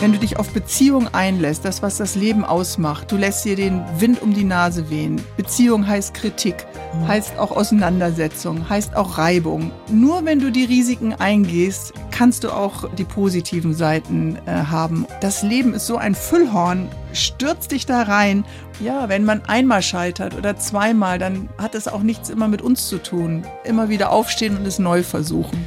Wenn 0.00 0.12
du 0.12 0.18
dich 0.18 0.38
auf 0.38 0.54
Beziehung 0.54 1.08
einlässt, 1.08 1.66
das, 1.66 1.82
was 1.82 1.98
das 1.98 2.14
Leben 2.14 2.42
ausmacht, 2.42 3.12
du 3.12 3.18
lässt 3.18 3.44
dir 3.44 3.54
den 3.54 3.84
Wind 3.98 4.22
um 4.22 4.32
die 4.32 4.44
Nase 4.44 4.88
wehen. 4.88 5.20
Beziehung 5.36 5.86
heißt 5.86 6.14
Kritik, 6.14 6.66
mhm. 6.94 7.06
heißt 7.06 7.36
auch 7.36 7.50
Auseinandersetzung, 7.50 8.66
heißt 8.66 8.96
auch 8.96 9.18
Reibung. 9.18 9.70
Nur 9.90 10.24
wenn 10.24 10.38
du 10.38 10.50
die 10.50 10.64
Risiken 10.64 11.12
eingehst, 11.12 11.92
kannst 12.12 12.44
du 12.44 12.50
auch 12.50 12.88
die 12.94 13.04
positiven 13.04 13.74
Seiten 13.74 14.38
äh, 14.46 14.52
haben. 14.52 15.04
Das 15.20 15.42
Leben 15.42 15.74
ist 15.74 15.86
so 15.86 15.98
ein 15.98 16.14
Füllhorn. 16.14 16.88
Stürz 17.12 17.68
dich 17.68 17.84
da 17.84 18.00
rein. 18.00 18.46
Ja, 18.82 19.10
wenn 19.10 19.26
man 19.26 19.42
einmal 19.44 19.82
scheitert 19.82 20.34
oder 20.34 20.56
zweimal, 20.56 21.18
dann 21.18 21.50
hat 21.58 21.74
es 21.74 21.88
auch 21.88 22.02
nichts 22.02 22.30
immer 22.30 22.48
mit 22.48 22.62
uns 22.62 22.88
zu 22.88 23.02
tun. 23.02 23.44
Immer 23.64 23.90
wieder 23.90 24.12
aufstehen 24.12 24.56
und 24.56 24.66
es 24.66 24.78
neu 24.78 25.02
versuchen. 25.02 25.66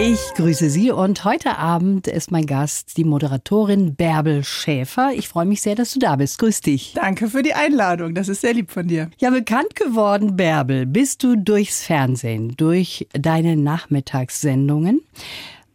Ich 0.00 0.32
grüße 0.36 0.70
Sie 0.70 0.92
und 0.92 1.24
heute 1.24 1.58
Abend 1.58 2.06
ist 2.06 2.30
mein 2.30 2.46
Gast 2.46 2.96
die 2.96 3.02
Moderatorin 3.02 3.96
Bärbel 3.96 4.44
Schäfer. 4.44 5.10
Ich 5.12 5.28
freue 5.28 5.44
mich 5.44 5.60
sehr, 5.60 5.74
dass 5.74 5.92
du 5.92 5.98
da 5.98 6.14
bist. 6.14 6.38
Grüß 6.38 6.60
dich. 6.60 6.92
Danke 6.94 7.26
für 7.26 7.42
die 7.42 7.54
Einladung. 7.54 8.14
Das 8.14 8.28
ist 8.28 8.42
sehr 8.42 8.54
lieb 8.54 8.70
von 8.70 8.86
dir. 8.86 9.10
Ja, 9.18 9.30
bekannt 9.30 9.74
geworden, 9.74 10.36
Bärbel, 10.36 10.86
bist 10.86 11.24
du 11.24 11.36
durchs 11.36 11.82
Fernsehen, 11.82 12.54
durch 12.56 13.08
deine 13.12 13.56
Nachmittagssendungen. 13.56 15.02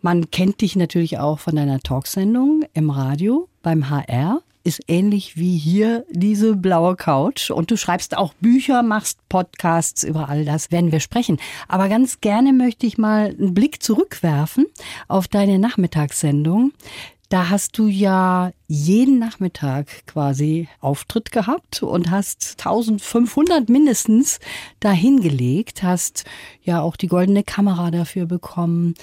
Man 0.01 0.31
kennt 0.31 0.61
dich 0.61 0.77
natürlich 0.77 1.19
auch 1.19 1.39
von 1.39 1.57
deiner 1.57 1.81
Talksendung 1.81 2.63
im 2.73 2.91
Radio 2.91 3.49
beim 3.61 3.89
HR 3.89 4.41
ist 4.63 4.81
ähnlich 4.87 5.35
wie 5.37 5.57
hier 5.57 6.05
diese 6.09 6.55
blaue 6.55 6.95
Couch. 6.95 7.51
Und 7.51 7.69
du 7.69 7.77
schreibst 7.77 8.17
auch 8.17 8.33
Bücher, 8.35 8.81
machst 8.81 9.19
Podcasts, 9.29 10.03
über 10.03 10.29
all 10.29 10.45
das 10.45 10.71
werden 10.71 10.91
wir 10.91 10.99
sprechen. 10.99 11.37
Aber 11.67 11.89
ganz 11.89 12.21
gerne 12.21 12.53
möchte 12.53 12.85
ich 12.85 12.97
mal 12.97 13.35
einen 13.37 13.53
Blick 13.53 13.83
zurückwerfen 13.83 14.65
auf 15.07 15.27
deine 15.27 15.59
Nachmittagssendung. 15.59 16.71
Da 17.29 17.49
hast 17.49 17.77
du 17.79 17.87
ja 17.87 18.51
jeden 18.67 19.17
Nachmittag 19.17 20.05
quasi 20.05 20.67
Auftritt 20.79 21.31
gehabt 21.31 21.81
und 21.81 22.11
hast 22.11 22.55
1500 22.59 23.69
mindestens 23.69 24.39
dahingelegt, 24.79 25.81
hast 25.81 26.25
ja 26.61 26.81
auch 26.81 26.95
die 26.95 27.07
goldene 27.07 27.43
Kamera 27.43 27.89
dafür 27.89 28.27
bekommen. 28.27 28.93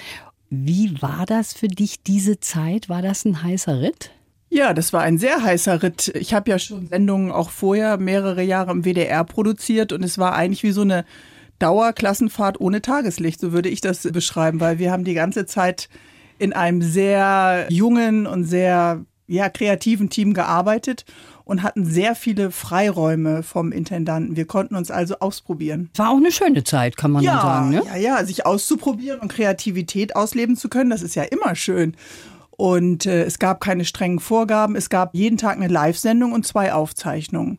Wie 0.49 1.03
war 1.03 1.27
das 1.27 1.53
für 1.53 1.69
dich 1.69 2.03
diese 2.05 2.39
Zeit? 2.39 2.89
War 2.89 3.03
das 3.03 3.25
ein 3.25 3.43
heißer 3.43 3.81
Ritt? 3.81 4.13
Ja, 4.53 4.75
das 4.75 4.93
war 4.93 5.03
ein 5.03 5.17
sehr 5.17 5.43
heißer 5.43 5.83
Ritt. 5.83 6.09
Ich 6.15 6.35
habe 6.35 6.51
ja 6.51 6.59
schon 6.59 6.89
Sendungen 6.89 7.31
auch 7.31 7.51
vorher 7.51 7.99
mehrere 7.99 8.43
Jahre 8.43 8.73
im 8.73 8.85
WDR 8.85 9.23
produziert 9.25 9.93
und 9.93 10.03
es 10.03 10.19
war 10.19 10.35
eigentlich 10.35 10.65
wie 10.65 10.73
so 10.73 10.83
eine 10.83 11.05
Dauerklassenfahrt 11.61 12.61
ohne 12.61 12.83
Tageslicht, 12.83 13.39
so 13.39 13.53
würde 13.53 13.69
ich 13.69 13.81
das 13.81 14.03
beschreiben, 14.11 14.61
weil 14.61 14.79
wir 14.79 14.91
haben 14.91 15.05
die 15.05 15.15
ganze 15.15 15.47
Zeit 15.47 15.89
in 16.39 16.53
einem 16.53 16.83
sehr 16.83 17.67
jungen 17.71 18.27
und 18.27 18.45
sehr 18.45 19.05
ja, 19.29 19.49
kreativen 19.49 20.11
Team 20.11 20.35
gearbeitet 20.35 21.05
und 21.45 21.63
hatten 21.63 21.85
sehr 21.85 22.17
viele 22.17 22.51
Freiräume 22.51 23.45
vom 23.45 23.71
Intendanten. 23.71 24.35
Wir 24.35 24.47
konnten 24.47 24.75
uns 24.75 24.91
also 24.91 25.21
ausprobieren. 25.21 25.91
War 25.95 26.11
auch 26.11 26.17
eine 26.17 26.33
schöne 26.33 26.65
Zeit, 26.65 26.97
kann 26.97 27.13
man 27.13 27.23
ja, 27.23 27.41
sagen. 27.41 27.71
Ne? 27.71 27.83
Ja, 27.87 27.97
ja, 27.97 28.25
sich 28.25 28.45
auszuprobieren 28.45 29.21
und 29.21 29.29
Kreativität 29.33 30.17
ausleben 30.17 30.57
zu 30.57 30.69
können, 30.69 30.91
das 30.91 31.03
ist 31.03 31.15
ja 31.15 31.23
immer 31.23 31.55
schön. 31.55 31.95
Und 32.61 33.07
äh, 33.07 33.23
es 33.23 33.39
gab 33.39 33.63
keine 33.63 33.87
strengen 33.87 34.21
Vorgaben. 34.21 34.77
Es 34.77 34.91
gab 34.91 35.15
jeden 35.15 35.39
Tag 35.39 35.57
eine 35.57 35.69
Live-Sendung 35.69 36.33
und 36.33 36.47
zwei 36.47 36.75
Aufzeichnungen. 36.75 37.57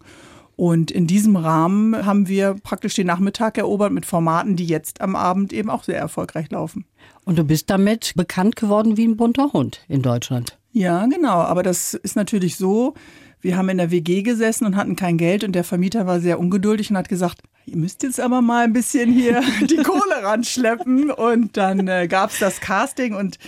Und 0.56 0.91
in 0.91 1.07
diesem 1.07 1.38
Rahmen 1.38 2.06
haben 2.06 2.28
wir 2.28 2.53
praktisch 2.62 2.94
den 2.94 3.07
Nachmittag 3.07 3.57
erobert 3.57 3.91
mit 3.91 4.06
Formaten, 4.06 4.56
die 4.56 4.67
jetzt 4.67 5.01
am 5.01 5.16
Abend 5.16 5.53
eben 5.53 5.72
auch 5.72 5.84
sehr 5.84 5.97
erfolgreich 5.97 6.51
laufen. 6.51 6.85
Und 7.25 7.40
du 7.40 7.44
bist 7.44 7.72
damit 7.72 8.13
bekannt 8.16 8.56
geworden 8.56 8.95
wie 8.95 9.07
ein 9.07 9.17
bunter 9.17 9.53
Hund 9.53 9.84
in 9.88 10.03
Deutschland. 10.03 10.59
Ja, 10.72 11.03
genau. 11.07 11.40
Aber 11.40 11.63
das 11.63 11.95
ist 11.95 12.16
natürlich 12.16 12.57
so. 12.57 12.94
Wir 13.41 13.57
haben 13.57 13.69
in 13.69 13.79
der 13.79 13.90
WG 13.90 14.22
gesessen 14.22 14.67
und 14.67 14.75
hatten 14.75 14.95
kein 14.95 15.17
Geld 15.17 15.44
und 15.44 15.53
der 15.53 15.63
Vermieter 15.63 16.06
war 16.06 16.19
sehr 16.19 16.40
ungeduldig 16.40 16.91
und 16.91 16.97
hat 16.97 17.09
gesagt, 17.09 17.41
ihr 17.66 17.78
müsst 17.78 18.03
jetzt 18.03 18.19
aber 18.19 18.44
mal 18.44 18.66
ein 18.66 18.73
bisschen 18.73 19.11
hier 19.11 19.41
die 19.61 19.78
Kohle 19.78 20.22
ranschleppen. 20.22 21.09
Und 21.09 21.57
dann 21.57 21.88
äh, 21.88 22.07
gab 22.07 22.29
es 22.29 22.38
das 22.38 22.61
Casting 22.61 23.16
und 23.16 23.40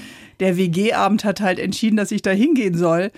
der 0.43 0.57
WG-Abend 0.57 1.23
hat 1.23 1.39
halt 1.41 1.57
entschieden, 1.57 1.95
dass 1.95 2.11
ich 2.11 2.21
da 2.21 2.31
hingehen 2.31 2.77
soll. 2.77 3.11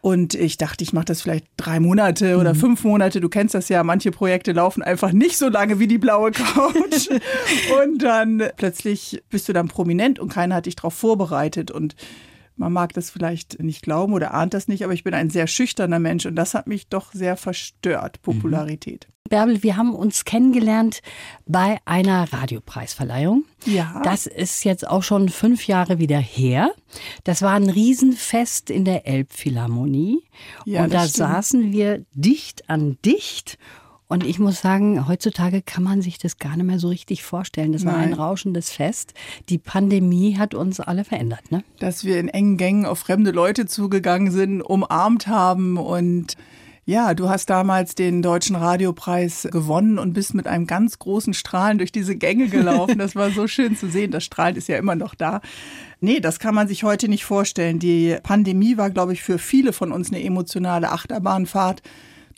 Und 0.00 0.32
ich 0.32 0.56
dachte, 0.56 0.82
ich 0.82 0.94
mache 0.94 1.04
das 1.04 1.20
vielleicht 1.20 1.44
drei 1.58 1.78
Monate 1.78 2.38
oder 2.38 2.54
mhm. 2.54 2.58
fünf 2.58 2.84
Monate. 2.84 3.20
Du 3.20 3.28
kennst 3.28 3.54
das 3.54 3.68
ja, 3.68 3.84
manche 3.84 4.10
Projekte 4.10 4.52
laufen 4.52 4.82
einfach 4.82 5.12
nicht 5.12 5.36
so 5.36 5.50
lange 5.50 5.78
wie 5.78 5.86
die 5.86 5.98
blaue 5.98 6.30
Couch. 6.30 7.08
und 7.84 8.02
dann 8.02 8.42
plötzlich 8.56 9.22
bist 9.28 9.46
du 9.46 9.52
dann 9.52 9.68
prominent 9.68 10.18
und 10.18 10.32
keiner 10.32 10.54
hat 10.54 10.66
dich 10.66 10.76
darauf 10.76 10.94
vorbereitet. 10.94 11.70
Und 11.70 11.96
man 12.56 12.72
mag 12.72 12.94
das 12.94 13.10
vielleicht 13.10 13.62
nicht 13.62 13.82
glauben 13.82 14.14
oder 14.14 14.32
ahnt 14.32 14.54
das 14.54 14.68
nicht, 14.68 14.84
aber 14.84 14.94
ich 14.94 15.04
bin 15.04 15.12
ein 15.12 15.28
sehr 15.28 15.46
schüchterner 15.46 15.98
Mensch 15.98 16.24
und 16.24 16.34
das 16.34 16.54
hat 16.54 16.66
mich 16.66 16.88
doch 16.88 17.12
sehr 17.12 17.36
verstört, 17.36 18.22
Popularität. 18.22 19.06
Bärbel, 19.30 19.62
wir 19.62 19.78
haben 19.78 19.94
uns 19.94 20.26
kennengelernt 20.26 21.00
bei 21.46 21.78
einer 21.86 22.30
Radiopreisverleihung. 22.30 23.44
Ja. 23.64 24.02
Das 24.04 24.26
ist 24.26 24.64
jetzt 24.64 24.86
auch 24.86 25.02
schon 25.02 25.30
fünf 25.30 25.66
Jahre 25.66 25.98
wieder 25.98 26.18
her. 26.18 26.72
Das 27.24 27.40
war 27.40 27.52
ein 27.52 27.70
Riesenfest 27.70 28.68
in 28.68 28.84
der 28.84 29.06
Elbphilharmonie. 29.06 30.22
Ja, 30.66 30.84
und 30.84 30.92
da 30.92 31.00
stimmt. 31.00 31.16
saßen 31.16 31.72
wir 31.72 32.04
dicht 32.12 32.68
an 32.68 32.98
dicht 33.04 33.56
und 34.10 34.26
ich 34.26 34.40
muss 34.40 34.60
sagen, 34.60 35.06
heutzutage 35.06 35.62
kann 35.62 35.84
man 35.84 36.02
sich 36.02 36.18
das 36.18 36.38
gar 36.38 36.56
nicht 36.56 36.66
mehr 36.66 36.80
so 36.80 36.88
richtig 36.88 37.22
vorstellen. 37.22 37.70
Das 37.70 37.84
Nein. 37.84 37.94
war 37.94 38.00
ein 38.00 38.12
rauschendes 38.12 38.70
Fest. 38.70 39.14
Die 39.48 39.58
Pandemie 39.58 40.36
hat 40.36 40.52
uns 40.52 40.80
alle 40.80 41.04
verändert, 41.04 41.52
ne? 41.52 41.62
Dass 41.78 42.04
wir 42.04 42.18
in 42.18 42.26
engen 42.26 42.56
Gängen 42.56 42.86
auf 42.86 42.98
fremde 42.98 43.30
Leute 43.30 43.66
zugegangen 43.66 44.32
sind, 44.32 44.62
umarmt 44.62 45.28
haben 45.28 45.76
und 45.76 46.36
ja, 46.90 47.14
du 47.14 47.28
hast 47.28 47.48
damals 47.48 47.94
den 47.94 48.20
Deutschen 48.20 48.56
Radiopreis 48.56 49.46
gewonnen 49.52 49.96
und 49.96 50.12
bist 50.12 50.34
mit 50.34 50.48
einem 50.48 50.66
ganz 50.66 50.98
großen 50.98 51.34
Strahlen 51.34 51.78
durch 51.78 51.92
diese 51.92 52.16
Gänge 52.16 52.48
gelaufen. 52.48 52.98
Das 52.98 53.14
war 53.14 53.30
so 53.30 53.46
schön 53.46 53.76
zu 53.76 53.88
sehen. 53.88 54.10
Das 54.10 54.24
Strahlen 54.24 54.56
ist 54.56 54.68
ja 54.68 54.76
immer 54.76 54.96
noch 54.96 55.14
da. 55.14 55.40
Nee, 56.00 56.18
das 56.18 56.40
kann 56.40 56.52
man 56.52 56.66
sich 56.66 56.82
heute 56.82 57.08
nicht 57.08 57.24
vorstellen. 57.24 57.78
Die 57.78 58.16
Pandemie 58.24 58.76
war, 58.76 58.90
glaube 58.90 59.12
ich, 59.12 59.22
für 59.22 59.38
viele 59.38 59.72
von 59.72 59.92
uns 59.92 60.08
eine 60.08 60.20
emotionale 60.24 60.90
Achterbahnfahrt 60.90 61.80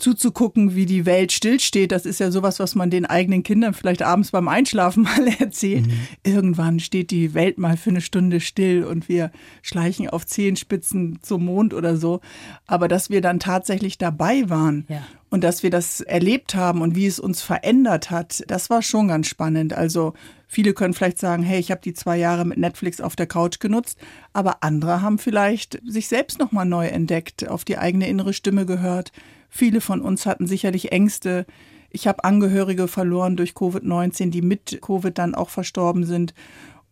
zuzugucken, 0.03 0.75
wie 0.75 0.85
die 0.85 1.07
Welt 1.07 1.33
stillsteht. 1.33 1.93
Das 1.93 2.05
ist 2.05 2.21
ja 2.21 2.31
sowas, 2.31 2.59
was 2.59 2.75
man 2.75 2.91
den 2.91 3.07
eigenen 3.07 3.43
Kindern 3.43 3.73
vielleicht 3.73 4.03
abends 4.03 4.33
beim 4.33 4.49
Einschlafen 4.49 5.03
mal 5.05 5.29
erzählt. 5.39 5.87
Mhm. 5.87 5.93
Irgendwann 6.25 6.81
steht 6.81 7.11
die 7.11 7.35
Welt 7.35 7.59
mal 7.59 7.77
für 7.77 7.91
eine 7.91 8.01
Stunde 8.01 8.41
still 8.41 8.85
und 8.85 9.09
wir 9.09 9.31
schleichen 9.63 10.11
auf 10.11 10.27
Zehenspitzen 10.27 11.21
zum 11.23 11.45
Mond 11.45 11.73
oder 11.73 11.97
so. 11.97 12.21
Aber 12.67 12.89
dass 12.89 13.09
wir 13.09 13.21
dann 13.21 13.41
tatsächlich 13.41 13.97
dabei 13.97 14.51
waren 14.51 14.85
ja. 14.89 15.03
und 15.31 15.45
dass 15.45 15.63
wir 15.63 15.71
das 15.71 16.01
erlebt 16.01 16.55
haben 16.55 16.83
und 16.83 16.97
wie 16.97 17.07
es 17.07 17.19
uns 17.21 17.41
verändert 17.41 18.11
hat, 18.11 18.43
das 18.49 18.69
war 18.71 18.83
schon 18.83 19.09
ganz 19.09 19.29
spannend. 19.29 19.73
Also 19.73 20.15
Viele 20.53 20.75
können 20.75 20.93
vielleicht 20.93 21.19
sagen, 21.19 21.43
hey, 21.43 21.59
ich 21.59 21.71
habe 21.71 21.81
die 21.81 21.95
zwei 21.95 22.19
Jahre 22.19 22.45
mit 22.45 22.59
Netflix 22.59 23.01
auf 23.01 23.17
der 23.17 23.27
Couch 23.27 23.59
genutzt, 23.59 23.99
aber 24.35 24.63
andere 24.63 25.01
haben 25.01 25.19
vielleicht 25.19 25.81
sich 25.87 26.09
selbst 26.09 26.39
nochmal 26.39 26.67
neu 26.67 26.89
entdeckt, 26.89 27.49
auf 27.49 27.65
die 27.65 27.79
eigene 27.79 28.07
innere 28.07 28.35
Stimme 28.35 28.67
gehört, 28.67 29.13
Viele 29.55 29.83
von 29.83 30.01
uns 30.01 30.25
hatten 30.25 30.47
sicherlich 30.47 30.93
Ängste. 30.93 31.45
Ich 31.91 32.07
habe 32.07 32.25
Angehörige 32.25 32.89
verloren 32.89 33.37
durch 33.37 33.51
Covid-19, 33.51 34.31
die 34.31 34.41
mit 34.41 34.81
Covid 34.81 35.17
dann 35.19 35.35
auch 35.35 35.51
verstorben 35.51 36.05
sind. 36.05 36.33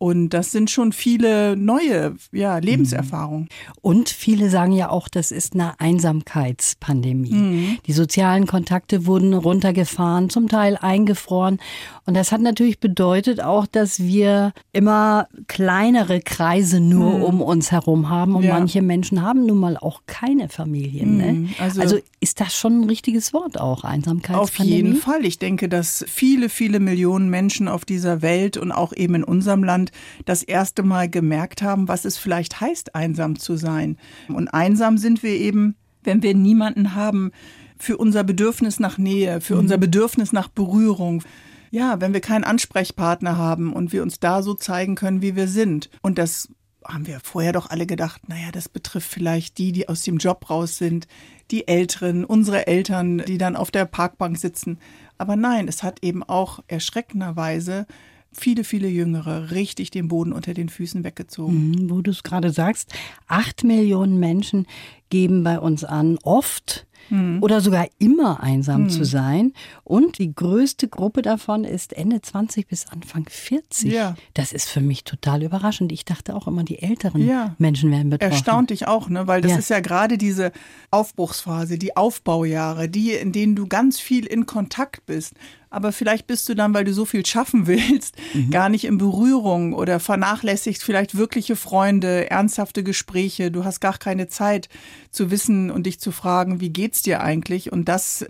Und 0.02 0.31
das 0.31 0.50
sind 0.50 0.70
schon 0.70 0.93
viele 0.93 1.58
neue 1.58 2.14
ja, 2.32 2.56
Lebenserfahrungen. 2.56 3.50
Und 3.82 4.08
viele 4.08 4.49
sagen 4.49 4.73
ja 4.73 4.88
auch, 4.88 5.08
das 5.08 5.31
ist 5.31 5.52
eine 5.52 5.79
Einsamkeitspandemie. 5.79 7.35
Mhm. 7.35 7.79
Die 7.87 7.93
sozialen 7.93 8.47
Kontakte 8.47 9.05
wurden 9.05 9.35
runtergefahren, 9.35 10.31
zum 10.31 10.49
Teil 10.49 10.79
eingefroren. 10.79 11.58
Und 12.06 12.14
das 12.14 12.32
hat 12.32 12.41
natürlich 12.41 12.81
bedeutet 12.81 13.43
auch, 13.43 13.67
dass 13.67 14.00
wir 14.00 14.55
immer 14.73 15.29
kleinere 15.49 16.23
Kreise 16.23 16.81
nur 16.81 17.19
mhm. 17.19 17.23
um 17.23 17.43
uns 17.43 17.70
herum 17.70 18.08
haben. 18.08 18.37
Und 18.37 18.44
ja. 18.44 18.55
manche 18.55 18.81
Menschen 18.81 19.20
haben 19.20 19.44
nun 19.44 19.58
mal 19.58 19.76
auch 19.76 20.00
keine 20.06 20.49
Familien. 20.49 21.19
Ne? 21.19 21.32
Mhm. 21.32 21.50
Also, 21.58 21.82
also, 21.82 21.99
ist 22.20 22.41
das 22.41 22.56
schon 22.56 22.81
ein 22.81 22.85
richtiges 22.85 23.35
Wort 23.35 23.61
auch, 23.61 23.85
Einsamkeitspandemie? 23.85 24.41
Auf 24.41 24.58
jeden 24.58 24.97
Fall. 24.97 25.26
Ich 25.26 25.38
denke, 25.38 25.69
dass 25.69 26.06
viele, 26.08 26.49
viele 26.49 26.81
Millionen 26.81 27.29
Menschen 27.29 27.69
auf 27.69 27.85
dieser 27.85 28.23
Welt 28.23 28.56
und 28.56 28.73
auch 28.73 28.94
eben 28.94 29.17
in 29.17 29.25
unserem 29.25 29.62
Land 29.62 29.89
das 30.25 30.42
erste 30.42 30.82
Mal 30.82 31.08
gemerkt 31.08 31.62
haben, 31.62 31.88
was 31.88 32.04
es 32.04 32.16
vielleicht 32.16 32.60
heißt, 32.60 32.94
einsam 32.94 33.38
zu 33.38 33.56
sein. 33.56 33.96
Und 34.28 34.48
einsam 34.48 34.98
sind 34.98 35.22
wir 35.22 35.32
eben, 35.32 35.76
wenn 36.02 36.22
wir 36.22 36.34
niemanden 36.34 36.94
haben, 36.94 37.31
für 37.78 37.96
unser 37.96 38.25
Bedürfnis 38.25 38.78
nach 38.78 38.98
Nähe, 38.98 39.40
für 39.40 39.54
mhm. 39.54 39.60
unser 39.60 39.78
Bedürfnis 39.78 40.32
nach 40.32 40.48
Berührung. 40.48 41.22
Ja, 41.70 42.00
wenn 42.00 42.12
wir 42.12 42.20
keinen 42.20 42.44
Ansprechpartner 42.44 43.37
haben 43.37 43.72
und 43.72 43.92
wir 43.92 44.02
uns 44.02 44.20
da 44.20 44.42
so 44.42 44.54
zeigen 44.54 44.96
können, 44.96 45.22
wie 45.22 45.37
wir 45.37 45.48
sind. 45.48 45.88
Und 46.02 46.19
das 46.19 46.48
haben 46.84 47.06
wir 47.06 47.20
vorher 47.20 47.52
doch 47.52 47.70
alle 47.70 47.87
gedacht, 47.87 48.28
naja, 48.28 48.50
das 48.52 48.69
betrifft 48.69 49.10
vielleicht 49.10 49.58
die, 49.58 49.72
die 49.72 49.88
aus 49.88 50.02
dem 50.02 50.19
Job 50.19 50.50
raus 50.50 50.78
sind, 50.78 51.06
die 51.50 51.69
Älteren, 51.69 52.25
unsere 52.25 52.66
Eltern, 52.66 53.19
die 53.26 53.38
dann 53.38 53.56
auf 53.56 53.70
der 53.70 53.84
Parkbank 53.84 54.38
sitzen. 54.38 54.78
Aber 55.19 55.37
nein, 55.37 55.69
es 55.69 55.82
hat 55.82 56.02
eben 56.02 56.22
auch 56.22 56.60
erschreckenderweise 56.66 57.87
viele, 58.32 58.65
viele 58.65 58.88
Jüngere 58.88 59.50
richtig 59.50 59.91
den 59.91 60.09
Boden 60.09 60.32
unter 60.32 60.55
den 60.55 60.69
Füßen 60.69 61.05
weggezogen. 61.05 61.71
Mhm, 61.71 61.91
wo 61.91 62.00
du 62.00 62.11
es 62.11 62.23
gerade 62.23 62.50
sagst, 62.50 62.93
acht 63.27 63.65
Millionen 63.65 64.19
Menschen 64.19 64.67
geben 65.11 65.43
bei 65.43 65.59
uns 65.59 65.85
an, 65.85 66.19
oft 66.23 66.87
hm. 67.09 67.43
oder 67.43 67.61
sogar 67.61 67.88
immer 67.99 68.41
einsam 68.41 68.82
hm. 68.82 68.91
zu 68.91 69.05
sein. 69.05 69.53
Und 69.85 70.19
die 70.19 70.35
größte 70.35 70.88
Gruppe 70.88 71.23
davon 71.23 71.65
ist 71.65 71.93
Ende 71.93 72.21
20 72.21 72.67
bis 72.67 72.87
Anfang 72.87 73.27
40. 73.29 73.93
Ja. 73.93 74.15
Das 74.35 74.53
ist 74.53 74.69
für 74.69 74.81
mich 74.81 75.05
total 75.05 75.43
überraschend. 75.43 75.93
Ich 75.93 76.05
dachte 76.05 76.35
auch 76.35 76.47
immer, 76.47 76.62
die 76.62 76.81
älteren 76.81 77.26
ja. 77.26 77.55
Menschen 77.59 77.91
werden 77.91 78.11
betroffen. 78.11 78.33
Erstaunt 78.33 78.71
dich 78.71 78.87
auch, 78.87 79.09
ne? 79.09 79.26
weil 79.26 79.41
das 79.41 79.53
ja. 79.53 79.59
ist 79.59 79.71
ja 79.71 79.81
gerade 79.81 80.17
diese 80.19 80.53
Aufbruchsphase, 80.91 81.79
die 81.79 81.97
Aufbaujahre, 81.97 82.88
die, 82.88 83.12
in 83.12 83.33
denen 83.33 83.56
du 83.56 83.67
ganz 83.67 83.99
viel 83.99 84.26
in 84.26 84.47
Kontakt 84.47 85.06
bist 85.06 85.35
aber 85.70 85.93
vielleicht 85.93 86.26
bist 86.26 86.49
du 86.49 86.55
dann, 86.55 86.75
weil 86.75 86.84
du 86.84 86.93
so 86.93 87.05
viel 87.05 87.25
schaffen 87.25 87.67
willst, 87.69 88.17
mhm. 88.34 88.50
gar 88.50 88.69
nicht 88.69 88.84
in 88.84 88.99
Berührung 88.99 89.72
oder 89.72 90.00
vernachlässigst 90.00 90.82
vielleicht 90.82 91.17
wirkliche 91.17 91.55
Freunde, 91.55 92.28
ernsthafte 92.28 92.82
Gespräche. 92.82 93.52
Du 93.52 93.64
hast 93.64 93.81
gar 93.81 93.96
keine 93.96 94.26
Zeit 94.26 94.69
zu 95.12 95.31
wissen 95.31 95.70
und 95.70 95.84
dich 95.84 96.00
zu 96.00 96.11
fragen, 96.11 96.61
wie 96.61 96.70
geht's 96.70 97.02
dir 97.02 97.22
eigentlich? 97.22 97.72
Und 97.72 97.88
das 97.88 98.26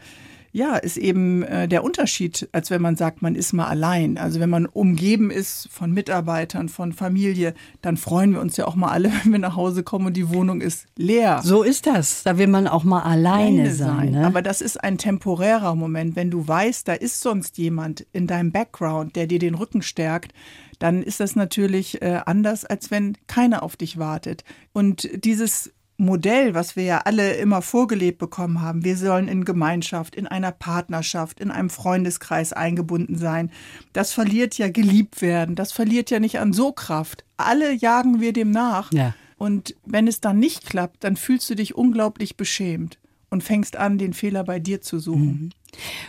ja, 0.52 0.76
ist 0.76 0.96
eben 0.96 1.42
äh, 1.42 1.68
der 1.68 1.84
Unterschied, 1.84 2.48
als 2.52 2.70
wenn 2.70 2.82
man 2.82 2.96
sagt, 2.96 3.22
man 3.22 3.34
ist 3.34 3.52
mal 3.52 3.66
allein. 3.66 4.18
Also 4.18 4.40
wenn 4.40 4.50
man 4.50 4.66
umgeben 4.66 5.30
ist 5.30 5.68
von 5.70 5.92
Mitarbeitern, 5.92 6.68
von 6.68 6.92
Familie, 6.92 7.54
dann 7.82 7.96
freuen 7.96 8.32
wir 8.32 8.40
uns 8.40 8.56
ja 8.56 8.66
auch 8.66 8.74
mal 8.74 8.90
alle, 8.90 9.12
wenn 9.22 9.32
wir 9.32 9.38
nach 9.38 9.56
Hause 9.56 9.82
kommen 9.82 10.06
und 10.06 10.16
die 10.16 10.28
Wohnung 10.30 10.60
ist 10.60 10.86
leer. 10.96 11.40
So 11.44 11.62
ist 11.62 11.86
das. 11.86 12.24
Da 12.24 12.36
will 12.38 12.48
man 12.48 12.66
auch 12.66 12.84
mal 12.84 13.02
alleine, 13.02 13.62
alleine 13.62 13.74
sein. 13.74 13.96
sein. 13.96 14.10
Ne? 14.12 14.26
Aber 14.26 14.42
das 14.42 14.60
ist 14.60 14.82
ein 14.82 14.98
temporärer 14.98 15.74
Moment. 15.74 16.16
Wenn 16.16 16.30
du 16.30 16.46
weißt, 16.46 16.88
da 16.88 16.94
ist 16.94 17.20
sonst 17.20 17.56
jemand 17.58 18.06
in 18.12 18.26
deinem 18.26 18.50
Background, 18.50 19.14
der 19.14 19.26
dir 19.26 19.38
den 19.38 19.54
Rücken 19.54 19.82
stärkt, 19.82 20.32
dann 20.80 21.02
ist 21.02 21.20
das 21.20 21.36
natürlich 21.36 22.02
äh, 22.02 22.20
anders, 22.26 22.64
als 22.64 22.90
wenn 22.90 23.16
keiner 23.26 23.62
auf 23.62 23.76
dich 23.76 23.98
wartet. 23.98 24.44
Und 24.72 25.08
dieses 25.24 25.72
Modell, 26.00 26.54
was 26.54 26.76
wir 26.76 26.84
ja 26.84 26.98
alle 27.04 27.34
immer 27.34 27.60
vorgelebt 27.60 28.18
bekommen 28.18 28.62
haben, 28.62 28.84
wir 28.84 28.96
sollen 28.96 29.28
in 29.28 29.44
Gemeinschaft, 29.44 30.16
in 30.16 30.26
einer 30.26 30.50
Partnerschaft, 30.50 31.40
in 31.40 31.50
einem 31.50 31.68
Freundeskreis 31.68 32.52
eingebunden 32.54 33.18
sein, 33.18 33.50
das 33.92 34.12
verliert 34.12 34.56
ja 34.56 34.70
geliebt 34.70 35.20
werden, 35.20 35.54
das 35.54 35.72
verliert 35.72 36.10
ja 36.10 36.18
nicht 36.18 36.38
an 36.38 36.54
so 36.54 36.72
Kraft. 36.72 37.24
Alle 37.36 37.72
jagen 37.72 38.20
wir 38.20 38.32
dem 38.32 38.50
nach. 38.50 38.90
Ja. 38.92 39.14
Und 39.36 39.76
wenn 39.84 40.08
es 40.08 40.20
dann 40.20 40.38
nicht 40.38 40.66
klappt, 40.66 41.04
dann 41.04 41.16
fühlst 41.16 41.48
du 41.50 41.54
dich 41.54 41.74
unglaublich 41.74 42.36
beschämt 42.36 42.98
und 43.30 43.42
fängst 43.42 43.76
an, 43.76 43.96
den 43.96 44.12
Fehler 44.12 44.44
bei 44.44 44.58
dir 44.58 44.80
zu 44.80 44.98
suchen. 44.98 45.24
Mhm. 45.24 45.50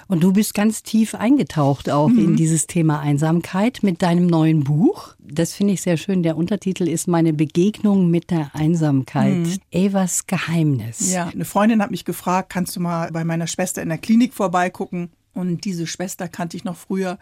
Und 0.08 0.24
du 0.24 0.34
bist 0.34 0.56
ganz 0.56 0.82
tief 0.82 1.14
eingetaucht 1.14 1.90
auch 1.90 2.10
mhm. 2.10 2.20
in 2.20 2.36
dieses 2.36 2.66
Thema 2.66 3.00
Einsamkeit 3.00 3.84
mit 3.84 4.02
deinem 4.02 4.26
neuen 4.26 4.64
Buch. 4.64 5.16
Das 5.20 5.54
finde 5.54 5.74
ich 5.74 5.82
sehr 5.82 5.98
schön. 5.98 6.24
Der 6.24 6.36
Untertitel 6.36 6.88
ist 6.88 7.08
Meine 7.08 7.32
Begegnung 7.32 8.10
mit 8.10 8.32
der 8.32 8.50
Einsamkeit. 8.54 9.38
Mhm. 9.38 9.58
Evas 9.70 10.26
Geheimnis. 10.26 11.12
Ja, 11.14 11.28
eine 11.28 11.46
Freundin 11.46 11.82
hat 11.82 11.92
mich 11.92 12.06
gefragt, 12.06 12.50
kannst 12.50 12.76
du 12.76 12.80
mal 12.80 13.12
bei 13.12 13.24
meiner 13.24 13.48
Schwester 13.48 13.82
in 13.82 13.90
der 13.90 14.00
Klinik 14.00 14.34
vorbeigucken? 14.34 15.12
Und 15.34 15.64
diese 15.64 15.88
Schwester 15.88 16.28
kannte 16.28 16.58
ich 16.58 16.66
noch 16.66 16.76
früher 16.76 17.18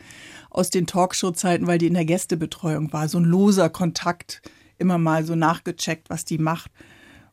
aus 0.49 0.71
den 0.71 0.87
Talkshow-Zeiten, 0.87 1.67
weil 1.67 1.77
die 1.77 1.87
in 1.87 1.93
der 1.93 2.05
Gästebetreuung 2.05 2.91
war. 2.91 3.07
So 3.07 3.19
ein 3.19 3.25
loser 3.25 3.69
Kontakt, 3.69 4.41
immer 4.79 4.97
mal 4.97 5.25
so 5.25 5.35
nachgecheckt, 5.35 6.09
was 6.09 6.25
die 6.25 6.39
macht. 6.39 6.71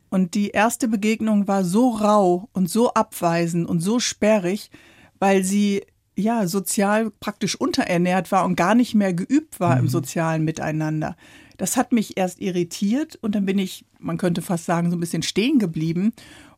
Und 0.08 0.34
die 0.34 0.50
erste 0.50 0.88
Begegnung 0.88 1.48
war 1.48 1.64
so 1.64 1.90
rau 1.90 2.48
und 2.52 2.70
so 2.70 2.92
abweisend 2.94 3.68
und 3.68 3.80
so 3.80 3.98
sperrig, 3.98 4.70
weil 5.18 5.42
sie 5.44 5.82
ja 6.16 6.46
sozial 6.46 7.10
praktisch 7.10 7.56
unterernährt 7.56 8.32
war 8.32 8.44
und 8.44 8.56
gar 8.56 8.74
nicht 8.74 8.94
mehr 8.94 9.12
geübt 9.12 9.60
war 9.60 9.76
mhm. 9.76 9.82
im 9.82 9.88
sozialen 9.88 10.44
Miteinander. 10.44 11.16
Das 11.58 11.76
hat 11.76 11.92
mich 11.92 12.16
erst 12.16 12.40
irritiert 12.40 13.16
und 13.16 13.34
dann 13.34 13.46
bin 13.46 13.58
ich, 13.58 13.84
man 13.98 14.18
könnte 14.18 14.42
fast 14.42 14.64
sagen, 14.64 14.90
so 14.90 14.96
ein 14.96 15.00
bisschen 15.00 15.22
stehen 15.22 15.58
geblieben. 15.58 16.12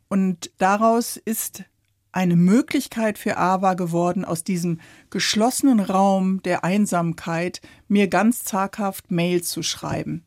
Und 0.07 0.51
daraus 0.57 1.17
ist 1.17 1.63
eine 2.11 2.35
Möglichkeit 2.35 3.17
für 3.17 3.37
Ava 3.37 3.75
geworden, 3.75 4.25
aus 4.25 4.43
diesem 4.43 4.79
geschlossenen 5.09 5.79
Raum 5.79 6.41
der 6.43 6.63
Einsamkeit 6.63 7.61
mir 7.87 8.07
ganz 8.07 8.43
zaghaft 8.43 9.11
Mails 9.11 9.49
zu 9.49 9.61
schreiben. 9.61 10.23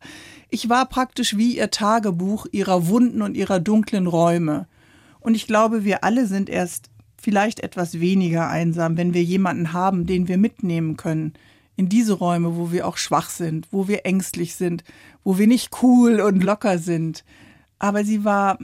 Ich 0.49 0.69
war 0.69 0.87
praktisch 0.87 1.37
wie 1.37 1.57
ihr 1.57 1.71
Tagebuch 1.71 2.47
ihrer 2.53 2.87
Wunden 2.87 3.23
und 3.23 3.37
ihrer 3.37 3.59
dunklen 3.59 4.07
Räume. 4.07 4.69
Und 5.21 5.35
ich 5.35 5.47
glaube, 5.47 5.85
wir 5.85 6.05
alle 6.05 6.27
sind 6.27 6.49
erst 6.49 6.91
vielleicht 7.21 7.61
etwas 7.61 8.01
weniger 8.01 8.49
einsam, 8.49 8.97
wenn 8.97 9.15
wir 9.15 9.23
jemanden 9.23 9.73
haben, 9.73 10.07
den 10.07 10.29
wir 10.29 10.39
mitnehmen 10.39 10.97
können. 10.97 11.35
In 11.77 11.89
diese 11.89 12.15
Räume, 12.15 12.57
wo 12.57 12.71
wir 12.71 12.87
auch 12.87 12.97
schwach 12.97 13.31
sind, 13.31 13.69
wo 13.71 13.89
wir 13.89 14.05
ängstlich 14.05 14.57
sind, 14.57 14.85
wo 15.25 15.39
wir 15.39 15.47
nicht 15.47 15.71
cool 15.83 16.21
und 16.21 16.43
locker 16.43 16.79
sind. 16.79 17.25
Aber 17.79 18.05
sie 18.05 18.25
war, 18.25 18.59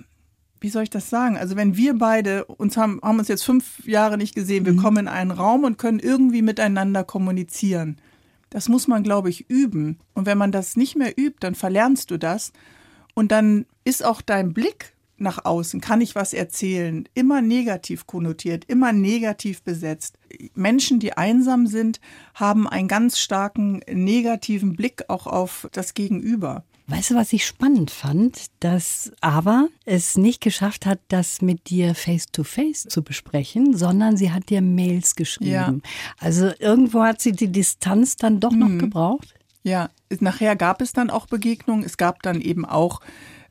wie 0.60 0.68
soll 0.68 0.84
ich 0.84 0.90
das 0.90 1.10
sagen? 1.10 1.36
Also 1.36 1.56
wenn 1.56 1.76
wir 1.76 1.98
beide 1.98 2.44
uns 2.44 2.76
haben, 2.76 3.00
haben 3.02 3.18
uns 3.18 3.28
jetzt 3.28 3.44
fünf 3.44 3.86
Jahre 3.86 4.18
nicht 4.18 4.34
gesehen, 4.34 4.66
wir 4.66 4.72
mhm. 4.72 4.82
kommen 4.82 4.96
in 4.98 5.08
einen 5.08 5.30
Raum 5.30 5.64
und 5.64 5.78
können 5.78 5.98
irgendwie 5.98 6.42
miteinander 6.42 7.04
kommunizieren. 7.04 8.00
Das 8.50 8.68
muss 8.68 8.88
man, 8.88 9.02
glaube 9.02 9.28
ich, 9.30 9.48
üben. 9.50 9.98
Und 10.14 10.26
wenn 10.26 10.38
man 10.38 10.52
das 10.52 10.76
nicht 10.76 10.96
mehr 10.96 11.18
übt, 11.18 11.38
dann 11.40 11.54
verlernst 11.54 12.10
du 12.10 12.18
das. 12.18 12.52
Und 13.14 13.32
dann 13.32 13.66
ist 13.84 14.04
auch 14.04 14.22
dein 14.22 14.52
Blick 14.52 14.94
nach 15.18 15.44
außen, 15.44 15.80
kann 15.80 16.00
ich 16.00 16.14
was 16.14 16.32
erzählen, 16.32 17.08
immer 17.14 17.42
negativ 17.42 18.06
konnotiert, 18.06 18.64
immer 18.66 18.92
negativ 18.92 19.62
besetzt. 19.62 20.16
Menschen, 20.54 21.00
die 21.00 21.14
einsam 21.14 21.66
sind, 21.66 22.00
haben 22.34 22.68
einen 22.68 22.88
ganz 22.88 23.18
starken 23.18 23.80
negativen 23.90 24.76
Blick 24.76 25.04
auch 25.08 25.26
auf 25.26 25.68
das 25.72 25.94
Gegenüber. 25.94 26.64
Weißt 26.90 27.10
du, 27.10 27.16
was 27.16 27.34
ich 27.34 27.44
spannend 27.44 27.90
fand? 27.90 28.46
Dass 28.60 29.12
Ava 29.20 29.68
es 29.84 30.16
nicht 30.16 30.40
geschafft 30.40 30.86
hat, 30.86 30.98
das 31.08 31.42
mit 31.42 31.68
dir 31.68 31.94
face-to-face 31.94 32.86
-face 32.86 32.88
zu 32.88 33.02
besprechen, 33.02 33.76
sondern 33.76 34.16
sie 34.16 34.32
hat 34.32 34.48
dir 34.48 34.62
Mails 34.62 35.14
geschrieben. 35.14 35.52
Ja. 35.52 35.74
Also 36.18 36.50
irgendwo 36.58 37.02
hat 37.02 37.20
sie 37.20 37.32
die 37.32 37.52
Distanz 37.52 38.16
dann 38.16 38.40
doch 38.40 38.52
noch 38.52 38.70
mhm. 38.70 38.78
gebraucht. 38.78 39.34
Ja, 39.62 39.90
nachher 40.20 40.56
gab 40.56 40.80
es 40.80 40.94
dann 40.94 41.10
auch 41.10 41.26
Begegnungen. 41.26 41.84
Es 41.84 41.98
gab 41.98 42.22
dann 42.22 42.40
eben 42.40 42.64
auch 42.64 43.00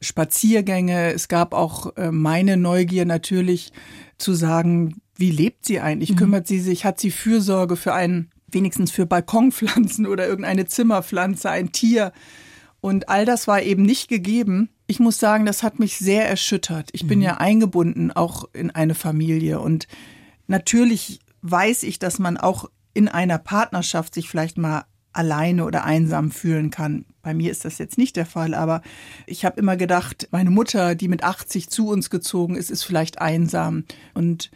Spaziergänge. 0.01 1.13
Es 1.13 1.27
gab 1.27 1.53
auch 1.53 1.95
äh, 1.95 2.11
meine 2.11 2.57
Neugier 2.57 3.05
natürlich 3.05 3.71
zu 4.17 4.33
sagen, 4.33 4.99
wie 5.15 5.29
lebt 5.29 5.63
sie 5.63 5.79
eigentlich? 5.79 6.13
Mhm. 6.13 6.15
Kümmert 6.15 6.47
sie 6.47 6.59
sich? 6.59 6.85
Hat 6.85 6.99
sie 6.99 7.11
Fürsorge 7.11 7.75
für 7.75 7.93
einen, 7.93 8.31
wenigstens 8.47 8.89
für 8.89 9.05
Balkonpflanzen 9.05 10.07
oder 10.07 10.27
irgendeine 10.27 10.65
Zimmerpflanze, 10.65 11.51
ein 11.51 11.71
Tier? 11.71 12.13
Und 12.81 13.09
all 13.09 13.25
das 13.25 13.47
war 13.47 13.61
eben 13.61 13.83
nicht 13.83 14.07
gegeben. 14.07 14.69
Ich 14.87 14.99
muss 14.99 15.19
sagen, 15.19 15.45
das 15.45 15.63
hat 15.63 15.79
mich 15.79 15.97
sehr 15.97 16.27
erschüttert. 16.27 16.89
Ich 16.93 17.07
bin 17.07 17.19
mhm. 17.19 17.25
ja 17.25 17.37
eingebunden 17.37 18.11
auch 18.11 18.45
in 18.53 18.71
eine 18.71 18.95
Familie 18.95 19.59
und 19.59 19.87
natürlich 20.47 21.19
weiß 21.41 21.83
ich, 21.83 21.99
dass 21.99 22.19
man 22.19 22.37
auch 22.37 22.69
in 22.93 23.07
einer 23.07 23.37
Partnerschaft 23.37 24.13
sich 24.13 24.29
vielleicht 24.29 24.57
mal 24.57 24.85
alleine 25.13 25.65
oder 25.65 25.83
einsam 25.83 26.31
fühlen 26.31 26.69
kann. 26.69 27.05
Bei 27.23 27.33
mir 27.33 27.51
ist 27.51 27.65
das 27.65 27.79
jetzt 27.79 27.97
nicht 27.97 28.15
der 28.15 28.25
Fall, 28.25 28.53
aber 28.53 28.81
ich 29.25 29.45
habe 29.45 29.59
immer 29.59 29.75
gedacht, 29.75 30.27
meine 30.31 30.51
Mutter, 30.51 30.95
die 30.95 31.07
mit 31.07 31.23
80 31.23 31.69
zu 31.69 31.89
uns 31.89 32.09
gezogen 32.09 32.55
ist, 32.55 32.69
ist 32.69 32.83
vielleicht 32.83 33.19
einsam. 33.19 33.85
Und 34.13 34.51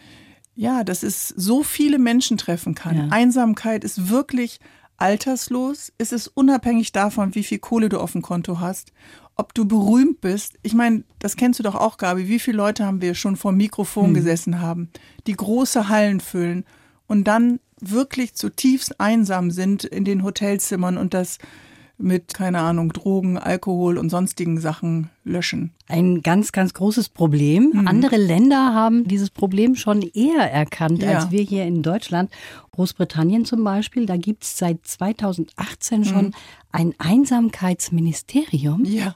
ja, 0.56 0.84
dass 0.84 1.01
es 1.04 1.30
so 1.30 1.63
viele 1.63 1.98
Menschen 1.98 2.38
treffen 2.38 2.75
kann. 2.75 2.98
Ja. 2.98 3.08
Einsamkeit 3.10 3.84
ist 3.84 4.10
wirklich 4.10 4.60
alterslos, 5.01 5.91
ist 5.98 6.13
es 6.13 6.27
unabhängig 6.27 6.91
davon, 6.91 7.36
wie 7.36 7.43
viel 7.43 7.60
Kohle 7.60 7.89
du 7.89 8.00
auf 8.00 8.13
dem 8.13 8.22
Konto 8.22 8.60
hast, 8.60 8.93
ob 9.36 9.53
du 9.53 9.65
berühmt 9.65 10.22
bist. 10.22 10.60
Ich 10.62 10.74
meine, 10.74 11.03
das 11.20 11.36
kennst 11.36 11.60
du 11.60 11.63
doch 11.63 11.75
auch, 11.75 11.98
Gabi. 11.98 12.27
Wie 12.27 12.39
viele 12.39 12.58
Leute 12.58 12.86
haben 12.86 13.01
wir 13.01 13.15
schon 13.15 13.36
vor 13.36 13.51
dem 13.51 13.58
Mikrofon 13.58 14.08
hm. 14.08 14.13
gesessen 14.13 14.62
haben, 14.62 14.89
die 15.27 15.34
große 15.34 15.89
Hallen 15.89 16.20
füllen 16.20 16.65
und 17.08 17.25
dann 17.25 17.60
wirklich 17.79 18.36
zutiefst 18.36 19.00
einsam 19.00 19.50
sind 19.50 19.84
in 19.84 20.05
den 20.05 20.24
Hotelzimmern 20.24 20.98
und 20.98 21.13
das 21.15 21.39
mit, 22.01 22.34
keine 22.34 22.60
Ahnung, 22.60 22.93
Drogen, 22.93 23.38
Alkohol 23.38 23.98
und 23.98 24.10
sonstigen 24.10 24.60
Sachen 24.60 25.10
löschen. 25.24 25.72
Ein 25.88 26.22
ganz, 26.22 26.51
ganz 26.51 26.74
großes 26.74 27.10
Problem. 27.10 27.72
Mhm. 27.74 27.88
Andere 27.88 28.17
Länder 28.17 28.74
haben 28.74 29.08
dieses 29.08 29.29
Problem 29.29 29.75
schon 29.75 30.01
eher 30.01 30.51
erkannt 30.51 31.03
ja. 31.03 31.12
als 31.12 31.31
wir 31.31 31.41
hier 31.41 31.65
in 31.65 31.84
Deutschland. 31.84 32.31
Großbritannien 32.72 33.46
zum 33.46 33.63
Beispiel, 33.63 34.05
da 34.05 34.17
gibt 34.17 34.43
es 34.43 34.58
seit 34.58 34.86
2018 34.86 36.05
schon 36.05 36.25
mhm. 36.25 36.34
ein 36.72 36.93
Einsamkeitsministerium. 36.98 38.86
Ja. 38.86 39.15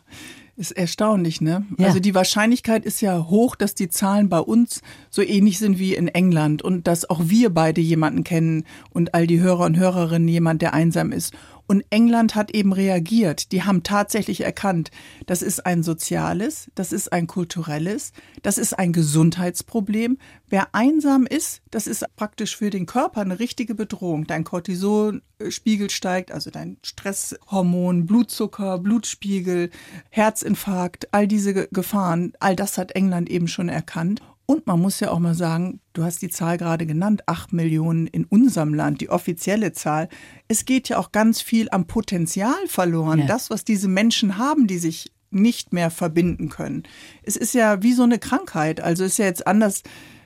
Ist 0.58 0.72
erstaunlich, 0.72 1.42
ne? 1.42 1.66
Ja. 1.78 1.88
Also 1.88 2.00
die 2.00 2.16
Wahrscheinlichkeit 2.16 2.86
ist 2.86 3.02
ja 3.02 3.28
hoch, 3.28 3.58
dass 3.58 3.76
die 3.76 3.90
Zahlen 3.90 4.30
bei 4.30 4.40
uns 4.40 4.82
so 5.10 5.22
ähnlich 5.22 5.60
sind 5.60 5.80
wie 5.80 5.96
in 5.96 6.08
England 6.08 6.62
und 6.62 6.88
dass 6.88 7.10
auch 7.10 7.20
wir 7.26 7.50
beide 7.50 7.82
jemanden 7.82 8.24
kennen 8.24 8.64
und 8.92 9.14
all 9.14 9.28
die 9.28 9.42
Hörer 9.42 9.66
und 9.66 9.76
Hörerinnen 9.76 10.30
jemand, 10.30 10.62
der 10.62 10.74
einsam 10.74 11.12
ist. 11.12 11.34
Und 11.68 11.84
England 11.90 12.36
hat 12.36 12.52
eben 12.52 12.74
reagiert. 12.74 13.52
Die 13.52 13.64
haben 13.64 13.84
tatsächlich 13.84 14.42
erkannt, 14.42 14.92
das 15.26 15.42
ist 15.42 15.66
ein 15.66 15.82
soziales, 15.82 16.70
das 16.76 16.92
ist 16.92 17.12
ein 17.12 17.28
kulturelles, 17.28 18.12
das 18.44 18.58
ist 18.58 18.74
ein 18.74 18.94
Gesundheitsproblem. 18.94 20.18
Wer 20.48 20.76
einsam 20.76 21.26
ist, 21.26 21.62
das 21.72 21.88
ist 21.88 22.06
praktisch 22.16 22.56
für 22.56 22.70
den 22.70 22.86
Körper 22.86 23.22
eine 23.22 23.40
richtige 23.40 23.74
Bedrohung. 23.74 24.28
Dein 24.28 24.44
Cortisolspiegel 24.44 25.90
steigt, 25.90 26.32
also 26.32 26.52
dein 26.52 26.78
Stresshormon, 26.84 28.06
Blutzucker, 28.06 28.78
Blutspiegel, 28.78 29.72
Herzinfarkt, 30.10 31.14
all 31.14 31.28
diese 31.28 31.68
Gefahren, 31.68 32.34
all 32.40 32.56
das 32.56 32.78
hat 32.78 32.92
England 32.92 33.30
eben 33.30 33.48
schon 33.48 33.70
erkannt. 33.70 34.22
Und 34.48 34.68
man 34.68 34.80
muss 34.80 35.00
ja 35.00 35.12
auch 35.12 35.20
mal 35.20 35.34
sagen, 35.34 35.80
du 35.94 36.04
hast 36.04 36.22
die 36.22 36.30
Zahl 36.30 36.58
gerade 36.58 36.86
genannt, 36.86 37.24
acht 37.26 37.52
Millionen 37.52 38.06
in 38.08 38.26
unserem 38.26 38.74
Land, 38.74 39.02
die 39.02 39.10
offizielle 39.10 39.74
Zahl. 39.74 40.08
Es 40.48 40.66
geht 40.66 40.90
ja 40.90 40.98
auch 40.98 41.12
ganz 41.12 41.42
viel 41.42 41.68
am 41.72 41.88
Potenzial 41.88 42.68
verloren. 42.68 43.20
Ja. 43.20 43.26
Das, 43.26 43.50
was 43.50 43.64
diese 43.64 43.88
Menschen 43.88 44.38
haben, 44.38 44.68
die 44.68 44.78
sich 44.78 45.12
nicht 45.32 45.74
mehr 45.74 45.90
verbinden 45.92 46.50
können. 46.50 46.84
Es 47.24 47.36
ist 47.36 47.54
ja 47.54 47.82
wie 47.84 47.94
so 47.94 48.04
eine 48.04 48.20
Krankheit. 48.20 48.82
Also 48.82 49.04
ist 49.04 49.18
ja 49.18 49.26
jetzt 49.26 49.48
anders, 49.48 49.84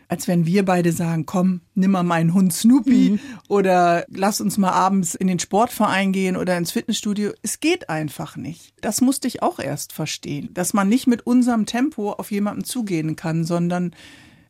als 0.09 0.27
wenn 0.27 0.45
wir 0.45 0.65
beide 0.65 0.91
sagen, 0.91 1.25
komm, 1.25 1.61
nimm 1.75 1.91
mal 1.91 2.03
meinen 2.03 2.33
Hund 2.33 2.51
Snoopy 2.51 3.19
oder 3.47 4.05
lass 4.09 4.41
uns 4.41 4.57
mal 4.57 4.71
abends 4.71 5.15
in 5.15 5.27
den 5.27 5.39
Sportverein 5.39 6.11
gehen 6.11 6.35
oder 6.35 6.57
ins 6.57 6.71
Fitnessstudio. 6.71 7.31
Es 7.43 7.59
geht 7.59 7.89
einfach 7.89 8.35
nicht. 8.35 8.73
Das 8.81 9.01
musste 9.01 9.27
ich 9.27 9.43
auch 9.43 9.59
erst 9.59 9.93
verstehen, 9.93 10.49
dass 10.53 10.73
man 10.73 10.89
nicht 10.89 11.05
mit 11.05 11.25
unserem 11.27 11.67
Tempo 11.67 12.11
auf 12.11 12.31
jemanden 12.31 12.63
zugehen 12.63 13.15
kann, 13.15 13.45
sondern 13.45 13.95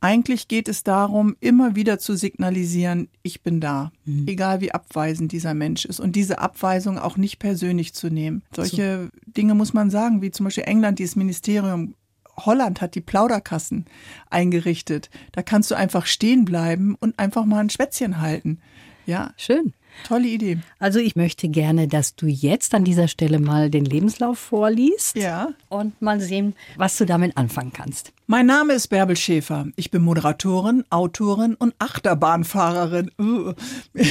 eigentlich 0.02 0.48
geht 0.48 0.70
es 0.70 0.84
darum, 0.84 1.36
immer 1.42 1.76
wieder 1.76 2.00
zu 2.00 2.16
signalisieren, 2.16 3.10
ich 3.22 3.44
bin 3.44 3.60
da, 3.60 3.92
egal 4.28 4.62
wie 4.62 4.72
abweisend 4.72 5.34
dieser 5.34 5.54
Mensch 5.54 5.84
ist. 5.84 6.00
Und 6.00 6.16
diese 6.16 6.40
Abweisung 6.40 6.98
auch 6.98 7.18
nicht 7.18 7.38
persönlich 7.38 7.94
zu 7.94 8.10
nehmen. 8.10 8.44
Solche 8.56 9.10
Dinge 9.26 9.56
muss 9.56 9.74
man 9.74 9.90
sagen, 9.90 10.22
wie 10.22 10.32
zum 10.32 10.46
Beispiel 10.46 10.64
England, 10.64 11.00
dieses 11.00 11.18
Ministerium 11.18 11.96
Holland 12.46 12.82
hat 12.82 12.96
die 12.96 13.02
Plauderkassen 13.02 13.86
eingerichtet. 14.30 15.10
Da 15.32 15.42
kannst 15.42 15.72
du 15.72 15.76
einfach 15.76 16.06
stehen 16.06 16.46
bleiben 16.46 16.96
und 17.00 17.18
einfach 17.20 17.46
mal 17.46 17.60
ein 17.60 17.70
Schwätzchen 17.70 18.22
halten. 18.22 18.60
Ja, 19.06 19.32
Schön. 19.38 19.74
tolle 20.08 20.28
Idee. 20.28 20.60
Also 20.78 21.00
ich 21.00 21.16
möchte 21.16 21.50
gerne, 21.50 21.88
dass 21.88 22.16
du 22.16 22.28
jetzt 22.28 22.76
an 22.76 22.84
dieser 22.84 23.08
Stelle 23.08 23.40
mal 23.40 23.72
den 23.72 23.84
Lebenslauf 23.86 24.38
vorliest 24.38 25.16
Ja. 25.18 25.50
und 25.68 26.00
mal 26.00 26.20
sehen, 26.22 26.54
was 26.78 26.96
du 26.98 27.06
damit 27.08 27.36
anfangen 27.36 27.74
kannst. 27.74 28.14
Mein 28.28 28.46
Name 28.46 28.74
ist 28.74 28.90
Bärbel 28.90 29.18
Schäfer. 29.18 29.66
Ich 29.78 29.90
bin 29.90 30.04
Moderatorin, 30.04 30.84
Autorin 30.92 31.56
und 31.56 31.74
Achterbahnfahrerin. 31.80 33.10
Uh. 33.20 33.54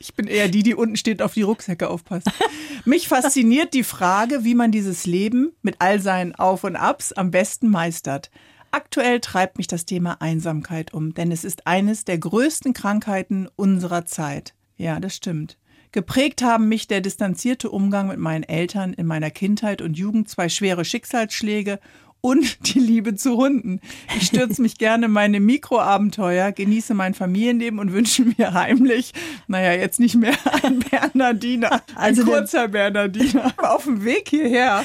Ich 0.00 0.14
bin 0.14 0.26
eher 0.26 0.48
die, 0.48 0.64
die 0.64 0.74
unten 0.74 0.96
steht, 0.96 1.22
auf 1.22 1.34
die 1.34 1.42
Rucksäcke 1.42 1.88
aufpasst. 1.88 2.28
Mich 2.84 3.06
fasziniert 3.06 3.74
die 3.74 3.84
Frage, 3.84 4.42
wie 4.42 4.56
man 4.56 4.72
dieses 4.72 5.06
Leben 5.06 5.52
mit 5.62 5.76
all 5.78 6.00
seinen 6.00 6.34
Auf 6.34 6.64
und 6.64 6.74
Abs 6.74 7.12
am 7.12 7.30
besten 7.30 7.68
meistert. 7.70 8.32
Aktuell 8.72 9.20
treibt 9.20 9.56
mich 9.56 9.68
das 9.68 9.86
Thema 9.86 10.20
Einsamkeit 10.20 10.92
um, 10.92 11.14
denn 11.14 11.30
es 11.30 11.44
ist 11.44 11.68
eines 11.68 12.04
der 12.04 12.18
größten 12.18 12.72
Krankheiten 12.72 13.48
unserer 13.54 14.04
Zeit. 14.04 14.54
Ja, 14.76 14.98
das 14.98 15.14
stimmt. 15.14 15.58
Geprägt 15.92 16.42
haben 16.42 16.68
mich 16.68 16.88
der 16.88 17.00
distanzierte 17.00 17.70
Umgang 17.70 18.08
mit 18.08 18.18
meinen 18.18 18.42
Eltern 18.44 18.94
in 18.94 19.06
meiner 19.06 19.30
Kindheit 19.30 19.80
und 19.80 19.96
Jugend, 19.96 20.28
zwei 20.28 20.48
schwere 20.48 20.84
Schicksalsschläge 20.84 21.78
und 22.22 22.74
die 22.74 22.78
Liebe 22.80 23.14
zu 23.16 23.36
Hunden. 23.36 23.80
Ich 24.16 24.28
stürze 24.28 24.62
mich 24.62 24.78
gerne 24.78 25.06
in 25.06 25.12
meine 25.12 25.40
Mikroabenteuer, 25.40 26.52
genieße 26.52 26.94
mein 26.94 27.12
Familienleben 27.14 27.78
und 27.78 27.92
wünsche 27.92 28.24
mir 28.38 28.54
heimlich, 28.54 29.12
naja, 29.48 29.72
jetzt 29.78 30.00
nicht 30.00 30.14
mehr 30.14 30.32
ein 30.62 30.78
Bernardiner, 30.78 31.72
ein 31.72 31.80
Also 31.96 32.24
der- 32.24 32.34
kurzer 32.38 32.68
Bernardiner. 32.68 33.52
Auf 33.58 33.84
dem 33.84 34.04
Weg 34.04 34.28
hierher 34.30 34.84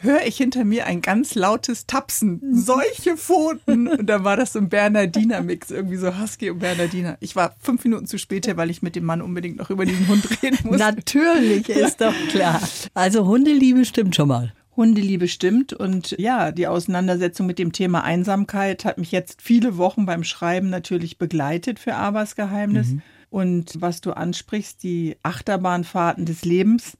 höre 0.00 0.26
ich 0.26 0.36
hinter 0.36 0.64
mir 0.64 0.86
ein 0.86 1.00
ganz 1.00 1.36
lautes 1.36 1.86
Tapsen. 1.86 2.40
Solche 2.52 3.16
Pfoten. 3.16 3.86
Und 3.86 4.06
da 4.06 4.24
war 4.24 4.36
das 4.36 4.52
so 4.54 4.58
ein 4.58 4.68
Bernardiner-Mix, 4.68 5.70
irgendwie 5.70 5.94
so 5.96 6.18
Husky 6.20 6.50
und 6.50 6.58
Bernardiner. 6.58 7.16
Ich 7.20 7.36
war 7.36 7.54
fünf 7.60 7.84
Minuten 7.84 8.06
zu 8.08 8.18
spät 8.18 8.48
her, 8.48 8.56
weil 8.56 8.70
ich 8.70 8.82
mit 8.82 8.96
dem 8.96 9.04
Mann 9.04 9.22
unbedingt 9.22 9.58
noch 9.58 9.70
über 9.70 9.84
diesen 9.86 10.08
Hund 10.08 10.26
reden 10.42 10.58
musste. 10.64 10.78
Natürlich, 10.78 11.68
ist 11.68 12.00
doch 12.00 12.14
klar. 12.30 12.60
Also 12.94 13.26
Hundeliebe 13.26 13.84
stimmt 13.84 14.16
schon 14.16 14.26
mal. 14.26 14.52
Hundeliebe 14.76 15.28
stimmt 15.28 15.72
und 15.72 16.14
ja, 16.18 16.50
die 16.50 16.66
Auseinandersetzung 16.66 17.46
mit 17.46 17.58
dem 17.58 17.72
Thema 17.72 18.04
Einsamkeit 18.04 18.84
hat 18.86 18.96
mich 18.98 19.12
jetzt 19.12 19.42
viele 19.42 19.76
Wochen 19.76 20.06
beim 20.06 20.24
Schreiben 20.24 20.70
natürlich 20.70 21.18
begleitet 21.18 21.78
für 21.78 21.94
Abers 21.94 22.36
Geheimnis. 22.36 22.94
Und 23.28 23.80
was 23.80 24.00
du 24.00 24.12
ansprichst, 24.12 24.82
die 24.82 25.16
Achterbahnfahrten 25.22 26.24
des 26.26 26.44
Lebens, 26.44 26.96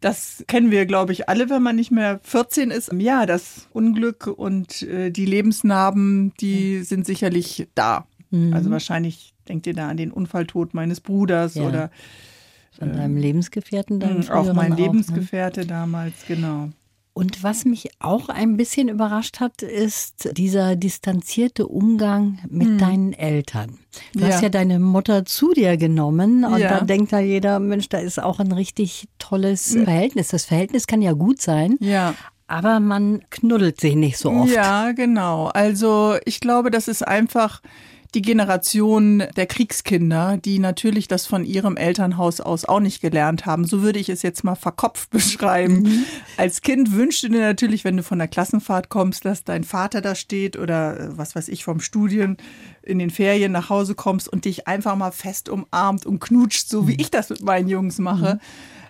das 0.00 0.44
kennen 0.48 0.70
wir, 0.72 0.84
glaube 0.86 1.12
ich, 1.12 1.28
alle, 1.28 1.48
wenn 1.48 1.62
man 1.62 1.76
nicht 1.76 1.92
mehr 1.92 2.18
14 2.24 2.70
ist. 2.72 2.92
Ja, 2.98 3.24
das 3.26 3.68
Unglück 3.72 4.26
und 4.26 4.82
äh, 4.82 5.10
die 5.10 5.26
Lebensnarben, 5.26 6.32
die 6.40 6.82
sind 6.82 7.06
sicherlich 7.06 7.68
da. 7.74 8.06
Also 8.52 8.70
wahrscheinlich 8.70 9.34
denkt 9.48 9.66
ihr 9.66 9.74
da 9.74 9.88
an 9.88 9.98
den 9.98 10.10
Unfalltod 10.10 10.72
meines 10.72 11.00
Bruders 11.00 11.54
Ja. 11.54 11.64
oder 11.68 11.90
Von 12.78 12.92
deinem 12.94 13.16
Lebensgefährten, 13.18 14.00
deinem 14.00 14.20
mh, 14.20 14.34
auch 14.34 14.54
mein 14.54 14.70
ne? 14.70 14.76
Lebensgefährte 14.76 15.66
damals, 15.66 16.14
genau. 16.26 16.70
Und 17.14 17.42
was 17.42 17.66
mich 17.66 17.90
auch 17.98 18.30
ein 18.30 18.56
bisschen 18.56 18.88
überrascht 18.88 19.38
hat, 19.40 19.60
ist 19.62 20.30
dieser 20.38 20.76
distanzierte 20.76 21.66
Umgang 21.66 22.38
mit 22.48 22.80
deinen 22.80 23.12
Eltern. 23.12 23.78
Du 24.14 24.20
Hm. 24.20 24.28
Ja. 24.28 24.34
hast 24.34 24.42
ja 24.42 24.48
deine 24.48 24.78
Mutter 24.78 25.26
zu 25.26 25.52
dir 25.52 25.76
genommen 25.76 26.44
und 26.46 26.58
Ja. 26.58 26.78
da 26.78 26.84
denkt 26.84 27.12
da 27.12 27.18
jeder, 27.20 27.58
Mensch, 27.58 27.90
da 27.90 27.98
ist 27.98 28.18
auch 28.22 28.38
ein 28.40 28.52
richtig 28.52 29.08
tolles 29.18 29.74
Verhältnis. 29.74 30.28
Das 30.28 30.46
Verhältnis 30.46 30.86
kann 30.86 31.02
ja 31.02 31.12
gut 31.12 31.42
sein, 31.42 31.76
Ja. 31.80 32.14
aber 32.46 32.80
man 32.80 33.22
knuddelt 33.28 33.78
sich 33.78 33.94
nicht 33.94 34.16
so 34.16 34.30
oft. 34.30 34.50
Ja, 34.54 34.92
genau. 34.92 35.48
Also 35.48 36.16
ich 36.24 36.40
glaube, 36.40 36.70
das 36.70 36.88
ist 36.88 37.06
einfach 37.06 37.60
die 38.14 38.22
Generation 38.22 39.24
der 39.36 39.46
Kriegskinder, 39.46 40.36
die 40.36 40.58
natürlich 40.58 41.08
das 41.08 41.26
von 41.26 41.44
ihrem 41.44 41.76
Elternhaus 41.76 42.40
aus 42.40 42.66
auch 42.66 42.80
nicht 42.80 43.00
gelernt 43.00 43.46
haben. 43.46 43.64
So 43.64 43.82
würde 43.82 43.98
ich 43.98 44.10
es 44.10 44.22
jetzt 44.22 44.44
mal 44.44 44.54
verkopft 44.54 45.10
beschreiben. 45.10 46.04
Als 46.36 46.60
Kind 46.60 46.92
wünschst 46.92 47.22
du 47.22 47.28
dir 47.28 47.40
natürlich, 47.40 47.84
wenn 47.84 47.96
du 47.96 48.02
von 48.02 48.18
der 48.18 48.28
Klassenfahrt 48.28 48.90
kommst, 48.90 49.24
dass 49.24 49.44
dein 49.44 49.64
Vater 49.64 50.02
da 50.02 50.14
steht 50.14 50.58
oder 50.58 51.00
äh, 51.00 51.18
was 51.18 51.34
weiß 51.34 51.48
ich 51.48 51.64
vom 51.64 51.80
Studien 51.80 52.36
in 52.82 52.98
den 52.98 53.10
Ferien 53.10 53.52
nach 53.52 53.70
Hause 53.70 53.94
kommst 53.94 54.28
und 54.28 54.44
dich 54.44 54.68
einfach 54.68 54.96
mal 54.96 55.12
fest 55.12 55.48
umarmt 55.48 56.04
und 56.04 56.20
knutscht, 56.20 56.68
so 56.68 56.86
wie 56.88 56.96
ich 56.96 57.10
das 57.10 57.30
mit 57.30 57.42
meinen 57.42 57.68
Jungs 57.68 57.98
mache. 57.98 58.40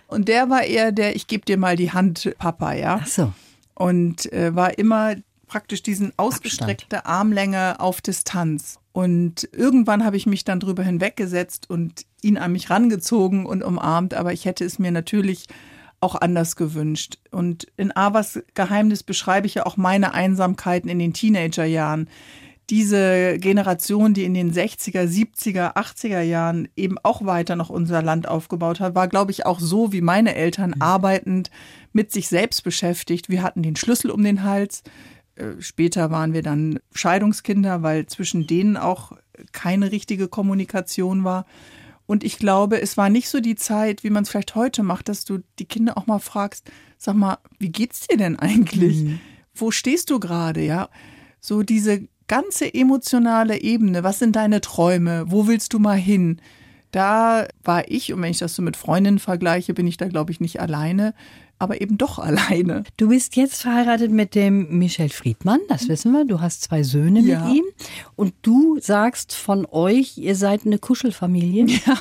Und 0.07 0.27
der 0.27 0.49
war 0.49 0.63
eher 0.63 0.91
der, 0.91 1.15
ich 1.15 1.27
gebe 1.27 1.45
dir 1.45 1.57
mal 1.57 1.75
die 1.75 1.91
Hand, 1.91 2.35
Papa, 2.37 2.73
ja 2.73 2.99
Ach 3.01 3.07
so. 3.07 3.33
und 3.75 4.31
äh, 4.33 4.53
war 4.53 4.77
immer 4.77 5.15
praktisch 5.47 5.81
diesen 5.81 6.11
ausgestreckte 6.17 7.05
Armlänge 7.05 7.79
auf 7.79 8.01
Distanz. 8.01 8.79
Und 8.93 9.49
irgendwann 9.51 10.05
habe 10.05 10.17
ich 10.17 10.27
mich 10.27 10.45
dann 10.45 10.59
drüber 10.59 10.83
hinweggesetzt 10.83 11.69
und 11.69 12.05
ihn 12.21 12.37
an 12.37 12.51
mich 12.51 12.69
rangezogen 12.69 13.45
und 13.45 13.63
umarmt, 13.63 14.13
aber 14.13 14.33
ich 14.33 14.45
hätte 14.45 14.63
es 14.63 14.77
mir 14.79 14.91
natürlich 14.91 15.47
auch 15.99 16.15
anders 16.15 16.55
gewünscht. 16.55 17.17
Und 17.31 17.67
in 17.75 17.95
Avas 17.95 18.43
Geheimnis 18.53 19.01
beschreibe 19.01 19.47
ich 19.47 19.55
ja 19.55 19.65
auch 19.65 19.77
meine 19.77 20.13
Einsamkeiten 20.13 20.89
in 20.89 20.99
den 20.99 21.13
Teenagerjahren. 21.13 22.07
Diese 22.69 23.39
Generation, 23.39 24.13
die 24.13 24.25
in 24.25 24.35
den 24.35 24.53
60er, 24.53 25.05
70er, 25.05 25.75
80er 25.75 26.21
Jahren 26.21 26.67
eben 26.75 26.97
auch 27.01 27.25
weiter 27.25 27.55
noch 27.55 27.69
unser 27.69 28.01
Land 28.01 28.27
aufgebaut 28.27 28.79
hat, 28.79 28.95
war, 28.95 29.07
glaube 29.07 29.31
ich, 29.31 29.45
auch 29.45 29.59
so 29.59 29.91
wie 29.91 30.01
meine 30.01 30.35
Eltern 30.35 30.75
arbeitend 30.79 31.49
mit 31.93 32.11
sich 32.11 32.27
selbst 32.27 32.63
beschäftigt. 32.63 33.27
Wir 33.29 33.41
hatten 33.41 33.63
den 33.63 33.75
Schlüssel 33.75 34.11
um 34.11 34.23
den 34.23 34.43
Hals. 34.43 34.83
Äh, 35.35 35.61
Später 35.61 36.11
waren 36.11 36.33
wir 36.33 36.43
dann 36.43 36.79
Scheidungskinder, 36.93 37.83
weil 37.83 38.05
zwischen 38.07 38.47
denen 38.47 38.77
auch 38.77 39.13
keine 39.51 39.91
richtige 39.91 40.27
Kommunikation 40.27 41.23
war. 41.23 41.45
Und 42.05 42.23
ich 42.23 42.37
glaube, 42.37 42.81
es 42.81 42.97
war 42.97 43.09
nicht 43.09 43.29
so 43.29 43.39
die 43.39 43.55
Zeit, 43.55 44.03
wie 44.03 44.09
man 44.09 44.23
es 44.23 44.29
vielleicht 44.29 44.55
heute 44.55 44.83
macht, 44.83 45.09
dass 45.09 45.25
du 45.25 45.39
die 45.59 45.65
Kinder 45.65 45.97
auch 45.97 46.05
mal 46.05 46.19
fragst, 46.19 46.69
sag 46.97 47.15
mal, 47.15 47.37
wie 47.59 47.69
geht's 47.69 48.07
dir 48.07 48.17
denn 48.17 48.37
eigentlich? 48.37 49.05
Wo 49.55 49.71
stehst 49.71 50.09
du 50.09 50.19
gerade, 50.19 50.61
ja? 50.61 50.89
So 51.39 51.63
diese 51.63 52.07
ganze 52.27 52.73
emotionale 52.73 53.61
Ebene, 53.61 54.03
was 54.03 54.19
sind 54.19 54.35
deine 54.35 54.61
Träume? 54.61 55.25
Wo 55.27 55.47
willst 55.47 55.73
du 55.73 55.79
mal 55.79 55.97
hin? 55.97 56.41
Da 56.91 57.47
war 57.63 57.89
ich, 57.89 58.13
und 58.13 58.21
wenn 58.21 58.31
ich 58.31 58.39
das 58.39 58.55
so 58.55 58.61
mit 58.61 58.77
Freundinnen 58.77 59.19
vergleiche, 59.19 59.73
bin 59.73 59.87
ich 59.87 59.97
da, 59.97 60.07
glaube 60.07 60.31
ich, 60.31 60.39
nicht 60.39 60.61
alleine, 60.61 61.13
aber 61.63 61.81
eben 61.81 61.97
doch 61.97 62.19
alleine. 62.19 62.83
Du 62.97 63.09
bist 63.09 63.35
jetzt 63.35 63.61
verheiratet 63.61 64.11
mit 64.11 64.35
dem 64.35 64.77
Michel 64.77 65.09
Friedmann, 65.09 65.59
das 65.69 65.87
wissen 65.87 66.11
wir. 66.11 66.25
Du 66.25 66.41
hast 66.41 66.63
zwei 66.63 66.83
Söhne 66.83 67.21
Ja. 67.21 67.45
mit 67.45 67.55
ihm. 67.55 67.63
Und 68.15 68.33
du 68.43 68.77
sagst 68.79 69.33
von 69.35 69.65
euch, 69.71 70.17
ihr 70.17 70.35
seid 70.35 70.65
eine 70.65 70.77
Kuschelfamilie. 70.77 71.65
Ja, 71.85 71.97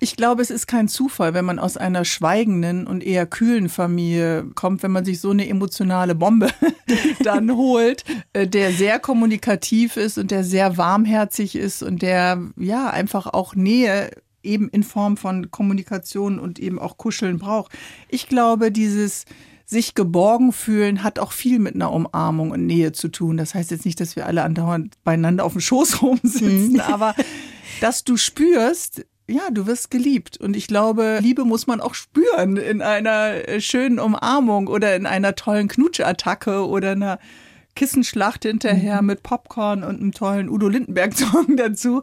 ich 0.00 0.16
glaube, 0.16 0.42
es 0.42 0.50
ist 0.50 0.66
kein 0.66 0.88
Zufall, 0.88 1.34
wenn 1.34 1.44
man 1.44 1.58
aus 1.58 1.76
einer 1.76 2.04
schweigenden 2.04 2.86
und 2.86 3.04
eher 3.04 3.26
kühlen 3.26 3.68
Familie 3.68 4.44
kommt, 4.54 4.82
wenn 4.82 4.90
man 4.92 5.04
sich 5.04 5.20
so 5.20 5.30
eine 5.30 5.48
emotionale 5.48 6.14
Bombe 6.14 6.48
dann 7.22 7.54
holt, 7.54 8.04
äh, 8.32 8.46
der 8.46 8.72
sehr 8.72 8.98
kommunikativ 8.98 9.96
ist 9.96 10.16
und 10.18 10.30
der 10.30 10.44
sehr 10.44 10.76
warmherzig 10.76 11.56
ist 11.56 11.82
und 11.82 12.02
der 12.02 12.40
ja 12.56 12.88
einfach 12.90 13.26
auch 13.26 13.54
Nähe 13.54 14.10
eben 14.42 14.68
in 14.68 14.82
Form 14.82 15.16
von 15.16 15.50
Kommunikation 15.50 16.38
und 16.38 16.58
eben 16.58 16.78
auch 16.78 16.96
Kuscheln 16.96 17.38
braucht. 17.38 17.72
Ich 18.08 18.28
glaube, 18.28 18.72
dieses 18.72 19.24
sich 19.70 19.94
geborgen 19.94 20.52
fühlen 20.52 21.04
hat 21.04 21.20
auch 21.20 21.30
viel 21.30 21.60
mit 21.60 21.76
einer 21.76 21.92
Umarmung 21.92 22.50
und 22.50 22.66
Nähe 22.66 22.90
zu 22.90 23.08
tun. 23.08 23.36
Das 23.36 23.54
heißt 23.54 23.70
jetzt 23.70 23.84
nicht, 23.84 24.00
dass 24.00 24.16
wir 24.16 24.26
alle 24.26 24.42
andauernd 24.42 24.94
beieinander 25.04 25.44
auf 25.44 25.52
dem 25.52 25.60
Schoß 25.60 26.02
rumsitzen, 26.02 26.80
aber 26.80 27.14
dass 27.80 28.02
du 28.02 28.16
spürst, 28.16 29.06
ja, 29.28 29.48
du 29.52 29.66
wirst 29.66 29.92
geliebt. 29.92 30.38
Und 30.38 30.56
ich 30.56 30.66
glaube, 30.66 31.20
Liebe 31.22 31.44
muss 31.44 31.68
man 31.68 31.80
auch 31.80 31.94
spüren 31.94 32.56
in 32.56 32.82
einer 32.82 33.48
äh, 33.48 33.60
schönen 33.60 34.00
Umarmung 34.00 34.66
oder 34.66 34.96
in 34.96 35.06
einer 35.06 35.36
tollen 35.36 35.68
Knutschattacke 35.68 36.66
oder 36.66 36.92
einer 36.92 37.20
Kissenschlacht 37.76 38.42
hinterher 38.42 39.02
mit 39.02 39.22
Popcorn 39.22 39.84
und 39.84 40.00
einem 40.00 40.12
tollen 40.12 40.48
Udo 40.48 40.68
Lindenberg-Song 40.68 41.56
dazu. 41.56 42.02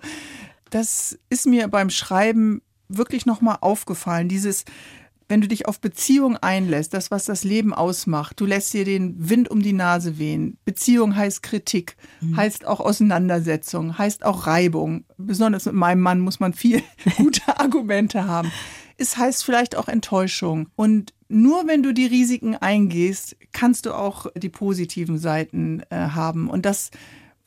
Das 0.69 1.17
ist 1.29 1.47
mir 1.47 1.67
beim 1.67 1.89
Schreiben 1.89 2.61
wirklich 2.89 3.25
nochmal 3.25 3.57
aufgefallen. 3.61 4.29
Dieses, 4.29 4.65
wenn 5.27 5.41
du 5.41 5.47
dich 5.47 5.67
auf 5.67 5.79
Beziehung 5.79 6.37
einlässt, 6.37 6.93
das, 6.93 7.11
was 7.11 7.25
das 7.25 7.43
Leben 7.43 7.73
ausmacht, 7.73 8.39
du 8.39 8.45
lässt 8.45 8.73
dir 8.73 8.85
den 8.85 9.29
Wind 9.29 9.49
um 9.49 9.61
die 9.61 9.73
Nase 9.73 10.17
wehen. 10.17 10.57
Beziehung 10.65 11.15
heißt 11.15 11.43
Kritik, 11.43 11.97
heißt 12.35 12.65
auch 12.65 12.79
Auseinandersetzung, 12.79 13.97
heißt 13.97 14.25
auch 14.25 14.47
Reibung. 14.47 15.03
Besonders 15.17 15.65
mit 15.65 15.75
meinem 15.75 16.01
Mann 16.01 16.19
muss 16.19 16.39
man 16.39 16.53
viel 16.53 16.81
gute 17.17 17.59
Argumente 17.59 18.25
haben. 18.25 18.51
Es 18.97 19.17
heißt 19.17 19.43
vielleicht 19.43 19.75
auch 19.75 19.87
Enttäuschung. 19.87 20.69
Und 20.75 21.13
nur 21.29 21.67
wenn 21.67 21.83
du 21.83 21.93
die 21.93 22.05
Risiken 22.05 22.55
eingehst, 22.55 23.35
kannst 23.51 23.85
du 23.85 23.93
auch 23.93 24.27
die 24.35 24.49
positiven 24.49 25.17
Seiten 25.17 25.83
äh, 25.89 25.95
haben. 25.95 26.49
Und 26.49 26.65
das 26.65 26.89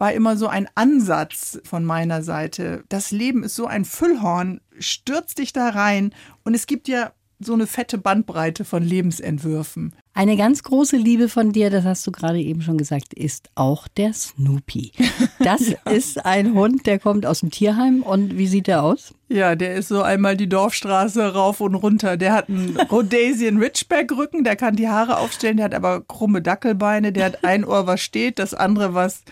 war 0.00 0.14
immer 0.14 0.36
so 0.38 0.48
ein 0.48 0.66
Ansatz 0.74 1.60
von 1.62 1.84
meiner 1.84 2.22
Seite. 2.22 2.84
Das 2.88 3.10
Leben 3.10 3.44
ist 3.44 3.54
so 3.54 3.66
ein 3.66 3.84
Füllhorn, 3.84 4.62
stürzt 4.78 5.38
dich 5.38 5.52
da 5.52 5.68
rein 5.68 6.14
und 6.42 6.54
es 6.54 6.66
gibt 6.66 6.88
ja 6.88 7.12
so 7.38 7.52
eine 7.54 7.66
fette 7.66 7.98
Bandbreite 7.98 8.64
von 8.64 8.82
Lebensentwürfen. 8.82 9.94
Eine 10.12 10.36
ganz 10.36 10.62
große 10.62 10.96
Liebe 10.96 11.28
von 11.28 11.52
dir, 11.52 11.70
das 11.70 11.84
hast 11.84 12.06
du 12.06 12.12
gerade 12.12 12.38
eben 12.38 12.60
schon 12.60 12.76
gesagt, 12.76 13.14
ist 13.14 13.50
auch 13.54 13.88
der 13.88 14.12
Snoopy. 14.12 14.92
Das 15.42 15.62
ist 15.90 16.24
ein 16.26 16.52
Hund, 16.52 16.86
der 16.86 16.98
kommt 16.98 17.24
aus 17.24 17.40
dem 17.40 17.50
Tierheim. 17.50 18.02
Und 18.02 18.36
wie 18.36 18.46
sieht 18.46 18.66
der 18.66 18.82
aus? 18.82 19.14
Ja, 19.28 19.54
der 19.54 19.74
ist 19.74 19.88
so 19.88 20.02
einmal 20.02 20.36
die 20.36 20.50
Dorfstraße 20.50 21.32
rauf 21.32 21.62
und 21.62 21.74
runter. 21.74 22.18
Der 22.18 22.34
hat 22.34 22.50
einen 22.50 22.76
Rhodesian 22.90 23.56
Ridgeback-Rücken, 23.56 24.44
der 24.44 24.56
kann 24.56 24.76
die 24.76 24.88
Haare 24.88 25.16
aufstellen, 25.16 25.56
der 25.56 25.64
hat 25.64 25.74
aber 25.74 26.02
krumme 26.02 26.42
Dackelbeine, 26.42 27.12
der 27.12 27.24
hat 27.24 27.44
ein 27.44 27.64
Ohr, 27.64 27.86
was 27.86 28.02
steht, 28.02 28.38
das 28.38 28.52
andere, 28.52 28.92
was 28.92 29.22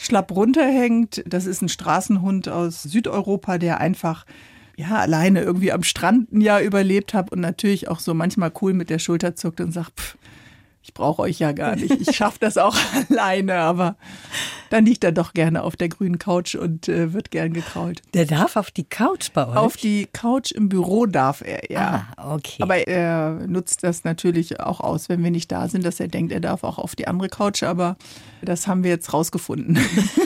schlapp 0.00 0.32
runterhängt. 0.34 1.22
Das 1.26 1.46
ist 1.46 1.60
ein 1.62 1.68
Straßenhund 1.68 2.48
aus 2.48 2.82
Südeuropa, 2.82 3.58
der 3.58 3.80
einfach 3.80 4.24
ja 4.76 4.96
alleine 4.96 5.42
irgendwie 5.42 5.72
am 5.72 5.82
Strand 5.82 6.32
ein 6.32 6.40
Jahr 6.40 6.62
überlebt 6.62 7.12
hat 7.12 7.30
und 7.30 7.40
natürlich 7.40 7.88
auch 7.88 8.00
so 8.00 8.14
manchmal 8.14 8.50
cool 8.62 8.72
mit 8.72 8.88
der 8.88 8.98
Schulter 8.98 9.36
zuckt 9.36 9.60
und 9.60 9.72
sagt, 9.72 10.00
pff, 10.00 10.16
ich 10.82 10.94
brauche 10.94 11.22
euch 11.22 11.38
ja 11.38 11.52
gar 11.52 11.76
nicht. 11.76 12.00
Ich 12.00 12.16
schaffe 12.16 12.38
das 12.40 12.56
auch 12.56 12.76
alleine, 13.10 13.56
aber 13.56 13.96
dann 14.70 14.86
liegt 14.86 15.04
er 15.04 15.12
doch 15.12 15.34
gerne 15.34 15.62
auf 15.62 15.76
der 15.76 15.88
grünen 15.88 16.18
Couch 16.18 16.54
und 16.54 16.88
äh, 16.88 17.12
wird 17.12 17.30
gern 17.30 17.52
gekrault. 17.52 18.02
Der 18.14 18.24
darf 18.24 18.56
auf 18.56 18.70
die 18.70 18.84
Couch 18.84 19.30
bei 19.32 19.46
euch. 19.46 19.56
Auf 19.56 19.76
die 19.76 20.08
Couch 20.12 20.52
im 20.52 20.68
Büro 20.68 21.06
darf 21.06 21.42
er, 21.42 21.70
ja. 21.70 22.06
Ah, 22.16 22.34
okay. 22.34 22.62
Aber 22.62 22.88
er 22.88 23.46
nutzt 23.46 23.82
das 23.82 24.04
natürlich 24.04 24.60
auch 24.60 24.80
aus, 24.80 25.08
wenn 25.08 25.22
wir 25.22 25.30
nicht 25.30 25.52
da 25.52 25.68
sind, 25.68 25.84
dass 25.84 26.00
er 26.00 26.08
denkt, 26.08 26.32
er 26.32 26.40
darf 26.40 26.64
auch 26.64 26.78
auf 26.78 26.96
die 26.96 27.06
andere 27.08 27.28
Couch. 27.28 27.62
Aber 27.62 27.96
das 28.42 28.66
haben 28.66 28.84
wir 28.84 28.90
jetzt 28.90 29.12
rausgefunden. 29.12 29.78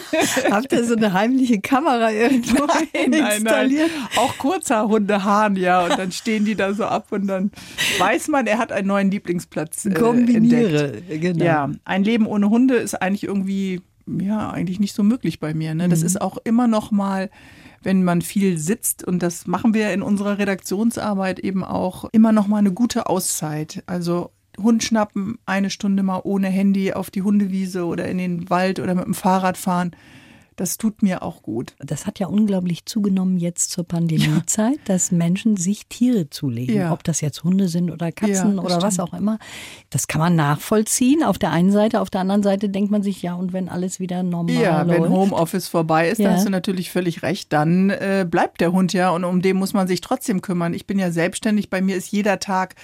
Habt 0.51 0.73
ihr 0.73 0.85
so 0.85 0.95
eine 0.95 1.13
heimliche 1.13 1.61
Kamera 1.61 2.13
irgendwo 2.13 2.67
installiert? 2.93 3.91
Auch 4.17 4.37
kurzer 4.39 4.87
Hundehahn, 4.89 5.57
ja. 5.57 5.85
Und 5.85 5.99
dann 5.99 6.13
stehen 6.13 6.45
die 6.45 6.55
da 6.55 6.75
so 6.75 6.85
ab 6.85 7.09
und 7.11 7.27
dann 7.27 7.51
weiß 7.99 8.29
man, 8.29 8.47
er 8.47 8.59
hat 8.59 8.73
einen 8.73 8.89
neuen 8.89 9.11
Lieblingsplatz 9.11 9.87
äh, 9.87 9.95
Kombiniere, 9.95 10.93
entdeckt. 10.93 11.21
genau. 11.23 11.45
Ja, 11.45 11.71
ein 11.85 12.05
Leben 12.05 12.27
ohne 12.27 12.51
Hunde 12.51 12.77
ist 12.77 12.95
eigentlich 12.95 13.25
irgendwie, 13.25 13.81
ja, 14.07 14.51
eigentlich 14.51 14.81
nicht 14.81 14.95
so 14.95 15.03
möglich 15.03 15.41
bei 15.41 15.55
mir. 15.55 15.75
Ne? 15.75 15.89
Das 15.89 16.01
Mhm. 16.01 16.07
ist 16.07 16.21
auch 16.21 16.39
immer 16.45 16.67
noch 16.67 16.91
mal 16.91 17.31
wenn 17.85 18.03
man 18.03 18.23
viel 18.23 18.57
sitzt, 18.59 19.05
und 19.05 19.23
das 19.23 19.47
machen 19.47 19.75
wir 19.75 19.93
in 19.93 20.01
unserer 20.01 20.39
Redaktionsarbeit 20.39 21.39
eben 21.39 21.63
auch, 21.63 22.07
immer 22.13 22.33
noch 22.33 22.47
mal 22.47 22.57
eine 22.57 22.73
gute 22.73 23.11
Auszeit. 23.11 23.83
Also 23.87 24.31
Hund 24.59 24.83
schnappen, 24.83 25.39
eine 25.47 25.69
Stunde 25.69 26.03
mal 26.03 26.21
ohne 26.25 26.49
Handy 26.49 26.93
auf 26.95 27.11
die 27.11 27.21
Hundewiese 27.23 27.85
oder 27.85 28.09
in 28.09 28.19
den 28.19 28.49
Wald 28.49 28.81
oder 28.81 28.95
mit 28.95 29.05
dem 29.05 29.13
Fahrrad 29.15 29.59
fahren. 29.59 29.91
Das 30.57 30.79
tut 30.79 31.03
mir 31.03 31.23
auch 31.23 31.43
gut. 31.43 31.75
Das 31.79 32.07
hat 32.07 32.19
ja 32.19 32.27
unglaublich 32.29 32.87
zugenommen 32.87 33.39
jetzt 33.39 33.71
zur 33.71 33.85
Pandemiezeit, 33.85 34.79
dass 34.87 35.11
Menschen 35.11 35.57
sich 35.57 35.87
Tiere 35.89 36.31
zulegen. 36.31 36.77
Ja. 36.77 36.93
Ob 36.93 37.03
das 37.05 37.21
jetzt 37.21 37.43
Hunde 37.45 37.69
sind 37.69 37.91
oder 37.91 38.13
Katzen 38.13 38.57
Ja, 38.57 38.63
oder 38.63 38.81
was 38.83 38.95
stimmt. 38.95 39.09
auch 39.13 39.15
immer. 39.19 39.39
Das 39.91 40.07
kann 40.07 40.21
man 40.21 40.37
nachvollziehen. 40.37 41.23
Auf 41.25 41.39
der 41.39 41.51
einen 41.51 41.73
Seite, 41.73 42.01
auf 42.01 42.11
der 42.11 42.21
anderen 42.21 42.43
Seite 42.43 42.69
denkt 42.69 42.91
man 42.91 43.03
sich, 43.03 43.23
ja, 43.23 43.35
und 43.35 43.53
wenn 43.53 43.69
alles 43.69 43.99
wieder 44.01 44.23
normal 44.23 44.55
Ja, 44.55 44.87
wenn 44.87 44.99
läuft. 45.03 45.11
Homeoffice 45.13 45.69
vorbei 45.69 46.09
ist, 46.09 46.19
Ja. 46.19 46.29
da 46.31 46.35
hast 46.37 46.47
du 46.47 46.51
natürlich 46.51 46.91
völlig 46.91 47.23
recht, 47.23 47.53
dann 47.53 47.91
äh, 47.91 48.27
bleibt 48.29 48.61
der 48.61 48.73
Hund 48.73 48.93
ja 48.93 49.11
und 49.11 49.25
um 49.25 49.43
den 49.43 49.57
muss 49.57 49.73
man 49.73 49.89
sich 49.89 50.01
trotzdem 50.01 50.41
kümmern. 50.41 50.73
Ich 50.75 50.87
bin 50.87 50.99
ja 50.99 51.11
selbstständig, 51.11 51.71
bei 51.71 51.81
mir 51.81 51.97
ist 51.97 52.11
jeder 52.13 52.39
Tag 52.39 52.75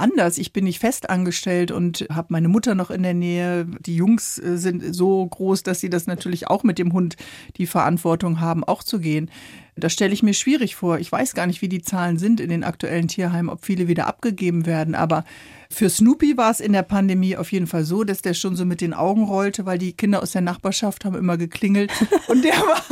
anders. 0.00 0.38
Ich 0.38 0.52
bin 0.52 0.64
nicht 0.64 0.78
fest 0.78 1.10
angestellt 1.10 1.70
und 1.70 2.06
habe 2.12 2.28
meine 2.30 2.48
Mutter 2.48 2.74
noch 2.74 2.90
in 2.90 3.02
der 3.02 3.14
Nähe. 3.14 3.66
Die 3.80 3.96
Jungs 3.96 4.38
äh, 4.38 4.56
sind 4.56 4.94
so 4.94 5.26
groß, 5.26 5.62
dass 5.62 5.80
sie 5.80 5.90
das 5.90 6.06
natürlich 6.06 6.48
auch 6.48 6.64
mit 6.64 6.78
dem 6.78 6.92
Hund 6.92 7.16
die 7.56 7.66
Verantwortung 7.66 8.40
haben, 8.40 8.64
auch 8.64 8.82
zu 8.82 8.98
gehen. 8.98 9.30
Das 9.76 9.92
stelle 9.92 10.12
ich 10.12 10.22
mir 10.22 10.34
schwierig 10.34 10.76
vor. 10.76 10.98
Ich 10.98 11.10
weiß 11.10 11.34
gar 11.34 11.46
nicht, 11.46 11.62
wie 11.62 11.68
die 11.68 11.82
Zahlen 11.82 12.18
sind 12.18 12.40
in 12.40 12.50
den 12.50 12.64
aktuellen 12.64 13.08
Tierheimen, 13.08 13.48
ob 13.48 13.64
viele 13.64 13.88
wieder 13.88 14.06
abgegeben 14.06 14.66
werden. 14.66 14.94
Aber 14.94 15.24
für 15.70 15.88
Snoopy 15.88 16.36
war 16.36 16.50
es 16.50 16.60
in 16.60 16.72
der 16.72 16.82
Pandemie 16.82 17.36
auf 17.36 17.52
jeden 17.52 17.66
Fall 17.66 17.84
so, 17.84 18.04
dass 18.04 18.22
der 18.22 18.34
schon 18.34 18.56
so 18.56 18.64
mit 18.64 18.80
den 18.80 18.92
Augen 18.92 19.24
rollte, 19.24 19.66
weil 19.66 19.78
die 19.78 19.92
Kinder 19.92 20.22
aus 20.22 20.32
der 20.32 20.42
Nachbarschaft 20.42 21.04
haben 21.04 21.16
immer 21.16 21.36
geklingelt. 21.38 21.90
Und 22.28 22.44
der 22.44 22.54
war 22.54 22.82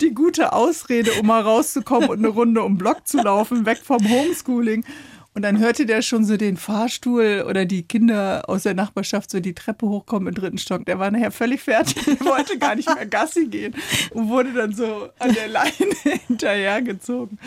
die 0.00 0.14
gute 0.14 0.52
Ausrede, 0.52 1.12
um 1.20 1.26
mal 1.26 1.42
rauszukommen 1.42 2.08
und 2.08 2.18
eine 2.18 2.28
Runde 2.28 2.62
um 2.62 2.74
den 2.74 2.78
Block 2.78 3.06
zu 3.06 3.18
laufen, 3.18 3.66
weg 3.66 3.78
vom 3.82 4.08
Homeschooling. 4.08 4.84
Und 5.34 5.42
dann 5.42 5.58
hörte 5.58 5.86
der 5.86 6.02
schon 6.02 6.24
so 6.24 6.36
den 6.36 6.58
Fahrstuhl 6.58 7.44
oder 7.48 7.64
die 7.64 7.84
Kinder 7.84 8.42
aus 8.48 8.64
der 8.64 8.74
Nachbarschaft 8.74 9.30
so 9.30 9.40
die 9.40 9.54
Treppe 9.54 9.88
hochkommen 9.88 10.28
im 10.28 10.34
dritten 10.34 10.58
Stock. 10.58 10.84
Der 10.84 10.98
war 10.98 11.10
nachher 11.10 11.30
völlig 11.30 11.62
fertig, 11.62 11.96
wollte 12.24 12.58
gar 12.58 12.74
nicht 12.74 12.94
mehr 12.94 13.06
Gassi 13.06 13.46
gehen 13.46 13.74
und 14.10 14.28
wurde 14.28 14.52
dann 14.52 14.74
so 14.74 15.08
an 15.18 15.32
der 15.32 15.48
Leine 15.48 15.72
hinterhergezogen. 16.26 17.38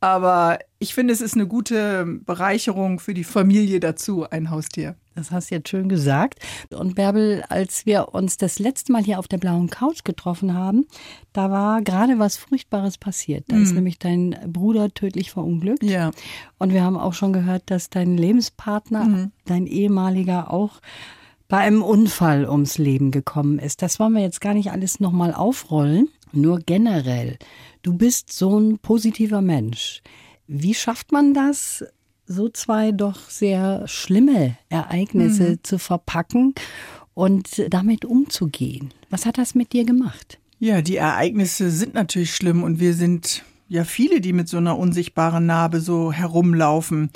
Aber 0.00 0.58
ich 0.78 0.94
finde, 0.94 1.14
es 1.14 1.22
ist 1.22 1.34
eine 1.34 1.46
gute 1.46 2.04
Bereicherung 2.26 3.00
für 3.00 3.14
die 3.14 3.24
Familie 3.24 3.80
dazu, 3.80 4.28
ein 4.28 4.50
Haustier. 4.50 4.94
Das 5.18 5.32
hast 5.32 5.50
du 5.50 5.56
jetzt 5.56 5.68
schön 5.68 5.88
gesagt. 5.88 6.38
Und 6.70 6.94
Bärbel, 6.94 7.42
als 7.48 7.86
wir 7.86 8.14
uns 8.14 8.36
das 8.36 8.60
letzte 8.60 8.92
Mal 8.92 9.02
hier 9.02 9.18
auf 9.18 9.26
der 9.26 9.38
blauen 9.38 9.68
Couch 9.68 10.04
getroffen 10.04 10.54
haben, 10.54 10.86
da 11.32 11.50
war 11.50 11.82
gerade 11.82 12.20
was 12.20 12.36
Furchtbares 12.36 12.98
passiert. 12.98 13.44
Da 13.48 13.56
ist 13.56 13.72
nämlich 13.72 13.98
dein 13.98 14.36
Bruder 14.46 14.94
tödlich 14.94 15.32
verunglückt. 15.32 15.82
Ja. 15.82 16.12
Und 16.58 16.72
wir 16.72 16.84
haben 16.84 16.96
auch 16.96 17.14
schon 17.14 17.32
gehört, 17.32 17.64
dass 17.66 17.90
dein 17.90 18.16
Lebenspartner, 18.16 19.30
dein 19.44 19.66
ehemaliger, 19.66 20.52
auch 20.52 20.80
bei 21.48 21.58
einem 21.58 21.82
Unfall 21.82 22.48
ums 22.48 22.78
Leben 22.78 23.10
gekommen 23.10 23.58
ist. 23.58 23.82
Das 23.82 23.98
wollen 23.98 24.12
wir 24.12 24.22
jetzt 24.22 24.40
gar 24.40 24.54
nicht 24.54 24.70
alles 24.70 25.00
nochmal 25.00 25.34
aufrollen. 25.34 26.08
Nur 26.30 26.60
generell, 26.60 27.38
du 27.82 27.92
bist 27.92 28.32
so 28.32 28.58
ein 28.58 28.78
positiver 28.78 29.40
Mensch. 29.40 30.00
Wie 30.46 30.74
schafft 30.74 31.10
man 31.10 31.34
das, 31.34 31.84
so 32.28 32.48
zwei 32.48 32.92
doch 32.92 33.30
sehr 33.30 33.88
schlimme 33.88 34.56
Ereignisse 34.68 35.60
zu 35.62 35.78
verpacken 35.78 36.54
und 37.14 37.64
damit 37.70 38.04
umzugehen? 38.04 38.92
Was 39.10 39.26
hat 39.26 39.38
das 39.38 39.54
mit 39.54 39.72
dir 39.72 39.84
gemacht? 39.84 40.38
Ja, 40.60 40.82
die 40.82 40.96
Ereignisse 40.96 41.70
sind 41.70 41.94
natürlich 41.94 42.34
schlimm 42.34 42.62
und 42.62 42.80
wir 42.80 42.94
sind 42.94 43.44
ja 43.68 43.84
viele, 43.84 44.20
die 44.20 44.32
mit 44.32 44.48
so 44.48 44.58
einer 44.58 44.78
unsichtbaren 44.78 45.46
Narbe 45.46 45.80
so 45.80 46.12
herumlaufen. 46.12 47.10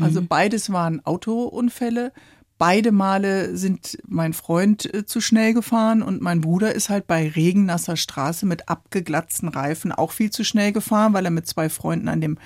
Also 0.00 0.22
beides 0.22 0.72
waren 0.72 1.04
Autounfälle. 1.04 2.12
Beide 2.58 2.90
Male 2.90 3.56
sind 3.56 3.98
mein 4.06 4.32
Freund 4.32 4.92
äh, 4.94 5.04
zu 5.04 5.20
schnell 5.20 5.52
gefahren 5.52 6.02
und 6.02 6.22
mein 6.22 6.40
Bruder 6.40 6.74
ist 6.74 6.88
halt 6.88 7.06
bei 7.06 7.28
regennasser 7.28 7.96
Straße 7.96 8.46
mit 8.46 8.68
abgeglatzten 8.68 9.48
Reifen 9.48 9.92
auch 9.92 10.12
viel 10.12 10.30
zu 10.30 10.42
schnell 10.42 10.72
gefahren, 10.72 11.12
weil 11.12 11.26
er 11.26 11.30
mit 11.30 11.46
zwei 11.46 11.68
Freunden 11.68 12.08
an 12.08 12.22
dem 12.22 12.38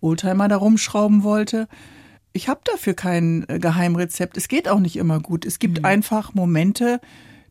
Oldtimer 0.00 0.48
da 0.48 0.56
rumschrauben 0.56 1.22
wollte. 1.22 1.68
ich 2.32 2.48
habe 2.48 2.60
dafür 2.64 2.94
kein 2.94 3.46
äh, 3.48 3.58
Geheimrezept. 3.58 4.36
Es 4.36 4.48
geht 4.48 4.68
auch 4.68 4.80
nicht 4.80 4.96
immer 4.96 5.20
gut. 5.20 5.46
Es 5.46 5.58
gibt 5.58 5.78
mhm. 5.78 5.84
einfach 5.84 6.34
Momente, 6.34 7.00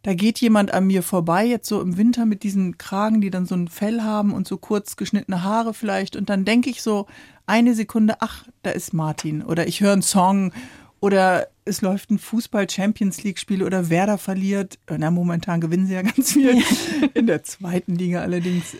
da 0.05 0.13
geht 0.13 0.37
jemand 0.37 0.71
an 0.71 0.85
mir 0.85 1.01
vorbei, 1.01 1.47
jetzt 1.47 1.67
so 1.67 1.81
im 1.81 1.97
Winter 1.97 2.27
mit 2.27 2.43
diesen 2.43 2.77
Kragen, 2.77 3.21
die 3.21 3.31
dann 3.31 3.47
so 3.47 3.55
ein 3.55 3.67
Fell 3.67 4.03
haben 4.03 4.33
und 4.33 4.47
so 4.47 4.57
kurz 4.57 4.97
geschnittene 4.97 5.41
Haare 5.41 5.73
vielleicht. 5.73 6.15
Und 6.15 6.29
dann 6.29 6.45
denke 6.45 6.69
ich 6.69 6.83
so 6.83 7.07
eine 7.47 7.73
Sekunde, 7.73 8.17
ach, 8.19 8.45
da 8.61 8.69
ist 8.69 8.93
Martin. 8.93 9.41
Oder 9.41 9.67
ich 9.67 9.81
höre 9.81 9.93
einen 9.93 10.03
Song 10.03 10.51
oder 10.99 11.47
es 11.65 11.81
läuft 11.81 12.11
ein 12.11 12.19
Fußball-Champions 12.19 13.23
League-Spiel 13.23 13.63
oder 13.63 13.89
Werder 13.89 14.19
verliert. 14.19 14.77
Na, 14.95 15.09
momentan 15.09 15.59
gewinnen 15.59 15.87
sie 15.87 15.95
ja 15.95 16.01
ganz 16.03 16.33
viel. 16.33 16.61
In 17.15 17.25
der 17.25 17.41
zweiten 17.43 17.95
Liga 17.95 18.21
allerdings. 18.21 18.77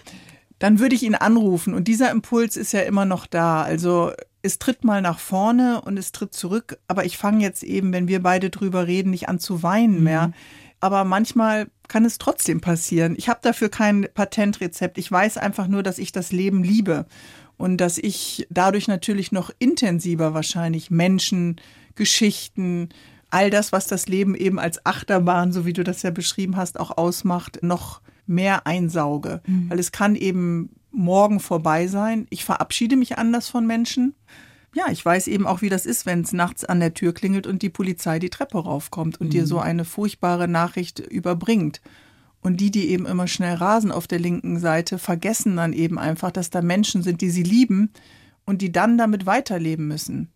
Dann 0.59 0.79
würde 0.79 0.95
ich 0.95 1.03
ihn 1.03 1.15
anrufen. 1.15 1.73
Und 1.73 1.87
dieser 1.87 2.11
Impuls 2.11 2.57
ist 2.57 2.71
ja 2.71 2.81
immer 2.81 3.05
noch 3.05 3.25
da. 3.25 3.61
Also 3.61 4.11
es 4.41 4.59
tritt 4.59 4.83
mal 4.83 5.01
nach 5.01 5.19
vorne 5.19 5.81
und 5.81 5.97
es 5.97 6.11
tritt 6.11 6.33
zurück. 6.33 6.77
Aber 6.87 7.05
ich 7.05 7.17
fange 7.17 7.43
jetzt 7.43 7.63
eben, 7.63 7.91
wenn 7.93 8.07
wir 8.07 8.21
beide 8.21 8.49
drüber 8.49 8.87
reden, 8.87 9.09
nicht 9.09 9.27
an 9.27 9.39
zu 9.39 9.63
weinen 9.63 10.03
mehr. 10.03 10.27
Mhm. 10.27 10.33
Aber 10.79 11.03
manchmal 11.03 11.67
kann 11.87 12.05
es 12.05 12.17
trotzdem 12.17 12.61
passieren. 12.61 13.15
Ich 13.17 13.29
habe 13.29 13.39
dafür 13.41 13.69
kein 13.69 14.07
Patentrezept. 14.13 14.97
Ich 14.97 15.11
weiß 15.11 15.37
einfach 15.37 15.67
nur, 15.67 15.83
dass 15.83 15.97
ich 15.97 16.11
das 16.11 16.31
Leben 16.31 16.63
liebe 16.63 17.05
und 17.57 17.77
dass 17.77 17.97
ich 17.97 18.47
dadurch 18.49 18.87
natürlich 18.87 19.31
noch 19.31 19.51
intensiver 19.59 20.33
wahrscheinlich 20.33 20.91
Menschen, 20.91 21.59
Geschichten, 21.95 22.89
all 23.29 23.49
das, 23.49 23.71
was 23.71 23.87
das 23.87 24.07
Leben 24.07 24.35
eben 24.35 24.59
als 24.59 24.85
Achterbahn, 24.85 25.51
so 25.51 25.65
wie 25.65 25.73
du 25.73 25.83
das 25.83 26.01
ja 26.03 26.11
beschrieben 26.11 26.57
hast, 26.57 26.79
auch 26.79 26.97
ausmacht, 26.97 27.59
noch 27.63 28.01
mehr 28.27 28.67
einsauge. 28.67 29.41
Mhm. 29.45 29.69
Weil 29.69 29.79
es 29.79 29.91
kann 29.91 30.15
eben 30.15 30.69
morgen 30.91 31.39
vorbei 31.39 31.87
sein. 31.87 32.27
Ich 32.29 32.45
verabschiede 32.45 32.95
mich 32.95 33.17
anders 33.17 33.49
von 33.49 33.67
Menschen. 33.67 34.15
Ja, 34.73 34.85
ich 34.91 35.05
weiß 35.05 35.27
eben 35.27 35.47
auch, 35.47 35.61
wie 35.61 35.69
das 35.69 35.85
ist, 35.85 36.05
wenn 36.05 36.21
es 36.21 36.33
nachts 36.33 36.65
an 36.65 36.79
der 36.79 36.93
Tür 36.93 37.13
klingelt 37.13 37.47
und 37.47 37.61
die 37.61 37.69
Polizei 37.69 38.19
die 38.19 38.29
Treppe 38.29 38.57
raufkommt 38.57 39.21
und 39.21 39.27
mhm. 39.27 39.31
dir 39.31 39.47
so 39.47 39.59
eine 39.59 39.85
furchtbare 39.85 40.47
Nachricht 40.47 40.99
überbringt. 40.99 41.81
Und 42.41 42.57
die, 42.57 42.71
die 42.71 42.89
eben 42.89 43.05
immer 43.05 43.27
schnell 43.27 43.55
rasen 43.55 43.91
auf 43.91 44.05
der 44.05 44.19
linken 44.19 44.59
Seite, 44.59 44.99
vergessen 44.99 45.55
dann 45.55 45.73
eben 45.73 45.97
einfach, 45.97 46.29
dass 46.29 46.49
da 46.49 46.61
Menschen 46.61 47.01
sind, 47.01 47.21
die 47.21 47.31
sie 47.31 47.41
lieben 47.41 47.91
und 48.45 48.61
die 48.61 48.71
dann 48.71 48.97
damit 48.97 49.25
weiterleben 49.25 49.87
müssen. 49.87 50.29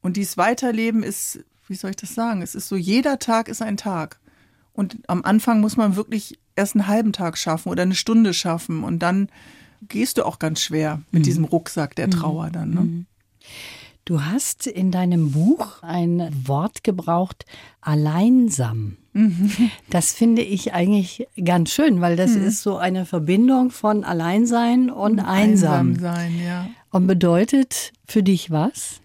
Und 0.00 0.16
dieses 0.16 0.36
Weiterleben 0.36 1.02
ist, 1.02 1.44
wie 1.68 1.74
soll 1.74 1.90
ich 1.90 1.96
das 1.96 2.14
sagen? 2.14 2.42
Es 2.42 2.54
ist 2.54 2.68
so, 2.68 2.76
jeder 2.76 3.18
Tag 3.18 3.48
ist 3.48 3.62
ein 3.62 3.76
Tag. 3.76 4.18
Und 4.72 4.98
am 5.08 5.24
Anfang 5.24 5.60
muss 5.60 5.76
man 5.76 5.96
wirklich 5.96 6.38
erst 6.56 6.74
einen 6.74 6.86
halben 6.86 7.12
Tag 7.12 7.38
schaffen 7.38 7.68
oder 7.68 7.82
eine 7.82 7.94
Stunde 7.94 8.34
schaffen. 8.34 8.84
Und 8.84 9.00
dann 9.00 9.28
gehst 9.88 10.18
du 10.18 10.26
auch 10.26 10.38
ganz 10.38 10.60
schwer 10.60 11.02
mit 11.10 11.22
mhm. 11.22 11.24
diesem 11.24 11.44
Rucksack 11.44 11.94
der 11.96 12.10
Trauer 12.10 12.50
dann. 12.50 12.70
Ne? 12.70 12.80
Mhm. 12.80 13.06
Du 14.04 14.24
hast 14.24 14.66
in 14.66 14.90
deinem 14.90 15.30
Buch 15.30 15.82
ein 15.82 16.28
Wort 16.44 16.82
gebraucht, 16.82 17.46
alleinsam. 17.80 18.96
Mhm. 19.12 19.52
Das 19.90 20.12
finde 20.12 20.42
ich 20.42 20.72
eigentlich 20.72 21.28
ganz 21.42 21.70
schön, 21.70 22.00
weil 22.00 22.16
das 22.16 22.32
mhm. 22.32 22.44
ist 22.44 22.62
so 22.62 22.78
eine 22.78 23.06
Verbindung 23.06 23.70
von 23.70 24.02
Alleinsein 24.02 24.90
und 24.90 25.20
einsam. 25.20 25.90
einsam 25.90 26.00
sein, 26.00 26.32
ja. 26.44 26.66
Und 26.90 27.06
bedeutet 27.06 27.92
für 28.06 28.22
dich 28.22 28.50
was? 28.50 29.00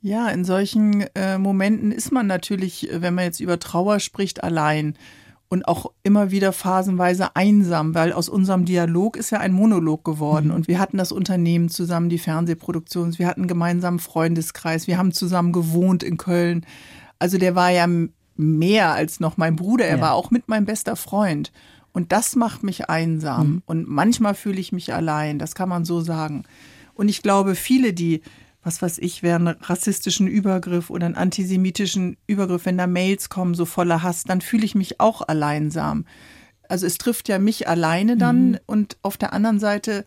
Ja, 0.00 0.28
in 0.30 0.44
solchen 0.44 1.02
äh, 1.14 1.38
Momenten 1.38 1.92
ist 1.92 2.10
man 2.10 2.26
natürlich, 2.26 2.88
wenn 2.92 3.14
man 3.14 3.24
jetzt 3.24 3.38
über 3.38 3.60
Trauer 3.60 4.00
spricht, 4.00 4.42
allein 4.42 4.96
und 5.52 5.68
auch 5.68 5.92
immer 6.02 6.30
wieder 6.30 6.50
phasenweise 6.50 7.36
einsam, 7.36 7.94
weil 7.94 8.14
aus 8.14 8.30
unserem 8.30 8.64
Dialog 8.64 9.18
ist 9.18 9.28
ja 9.28 9.38
ein 9.38 9.52
Monolog 9.52 10.02
geworden 10.02 10.46
mhm. 10.46 10.54
und 10.54 10.66
wir 10.66 10.78
hatten 10.78 10.96
das 10.96 11.12
Unternehmen 11.12 11.68
zusammen, 11.68 12.08
die 12.08 12.16
Fernsehproduktion, 12.16 13.18
wir 13.18 13.26
hatten 13.26 13.42
einen 13.42 13.48
gemeinsamen 13.48 13.98
Freundeskreis, 13.98 14.86
wir 14.86 14.96
haben 14.96 15.12
zusammen 15.12 15.52
gewohnt 15.52 16.02
in 16.02 16.16
Köln. 16.16 16.64
Also 17.18 17.36
der 17.36 17.54
war 17.54 17.68
ja 17.68 17.86
mehr 18.34 18.92
als 18.92 19.20
noch 19.20 19.36
mein 19.36 19.54
Bruder, 19.54 19.84
er 19.84 19.96
ja. 19.96 20.02
war 20.02 20.14
auch 20.14 20.30
mit 20.30 20.48
meinem 20.48 20.64
bester 20.64 20.96
Freund. 20.96 21.52
Und 21.92 22.12
das 22.12 22.34
macht 22.34 22.62
mich 22.62 22.88
einsam. 22.88 23.46
Mhm. 23.46 23.62
Und 23.66 23.88
manchmal 23.88 24.34
fühle 24.34 24.58
ich 24.58 24.72
mich 24.72 24.94
allein, 24.94 25.38
das 25.38 25.54
kann 25.54 25.68
man 25.68 25.84
so 25.84 26.00
sagen. 26.00 26.44
Und 26.94 27.10
ich 27.10 27.20
glaube, 27.20 27.56
viele, 27.56 27.92
die 27.92 28.22
was 28.62 28.80
weiß 28.80 28.98
ich, 28.98 29.22
wäre 29.22 29.38
ein 29.38 29.48
rassistischen 29.48 30.28
Übergriff 30.28 30.90
oder 30.90 31.06
einen 31.06 31.16
antisemitischen 31.16 32.16
Übergriff, 32.26 32.64
wenn 32.64 32.78
da 32.78 32.86
Mails 32.86 33.28
kommen, 33.28 33.54
so 33.54 33.64
voller 33.64 34.02
Hass, 34.02 34.24
dann 34.24 34.40
fühle 34.40 34.64
ich 34.64 34.74
mich 34.74 35.00
auch 35.00 35.22
alleinsam. 35.26 36.04
Also 36.68 36.86
es 36.86 36.98
trifft 36.98 37.28
ja 37.28 37.38
mich 37.38 37.68
alleine 37.68 38.16
dann 38.16 38.50
mhm. 38.50 38.58
und 38.66 38.96
auf 39.02 39.16
der 39.16 39.32
anderen 39.32 39.58
Seite 39.58 40.04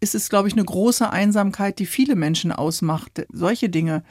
ist 0.00 0.14
es, 0.14 0.28
glaube 0.28 0.48
ich, 0.48 0.54
eine 0.54 0.64
große 0.64 1.10
Einsamkeit, 1.10 1.78
die 1.78 1.86
viele 1.86 2.16
Menschen 2.16 2.52
ausmacht. 2.52 3.26
Solche 3.32 3.68
Dinge. 3.68 4.04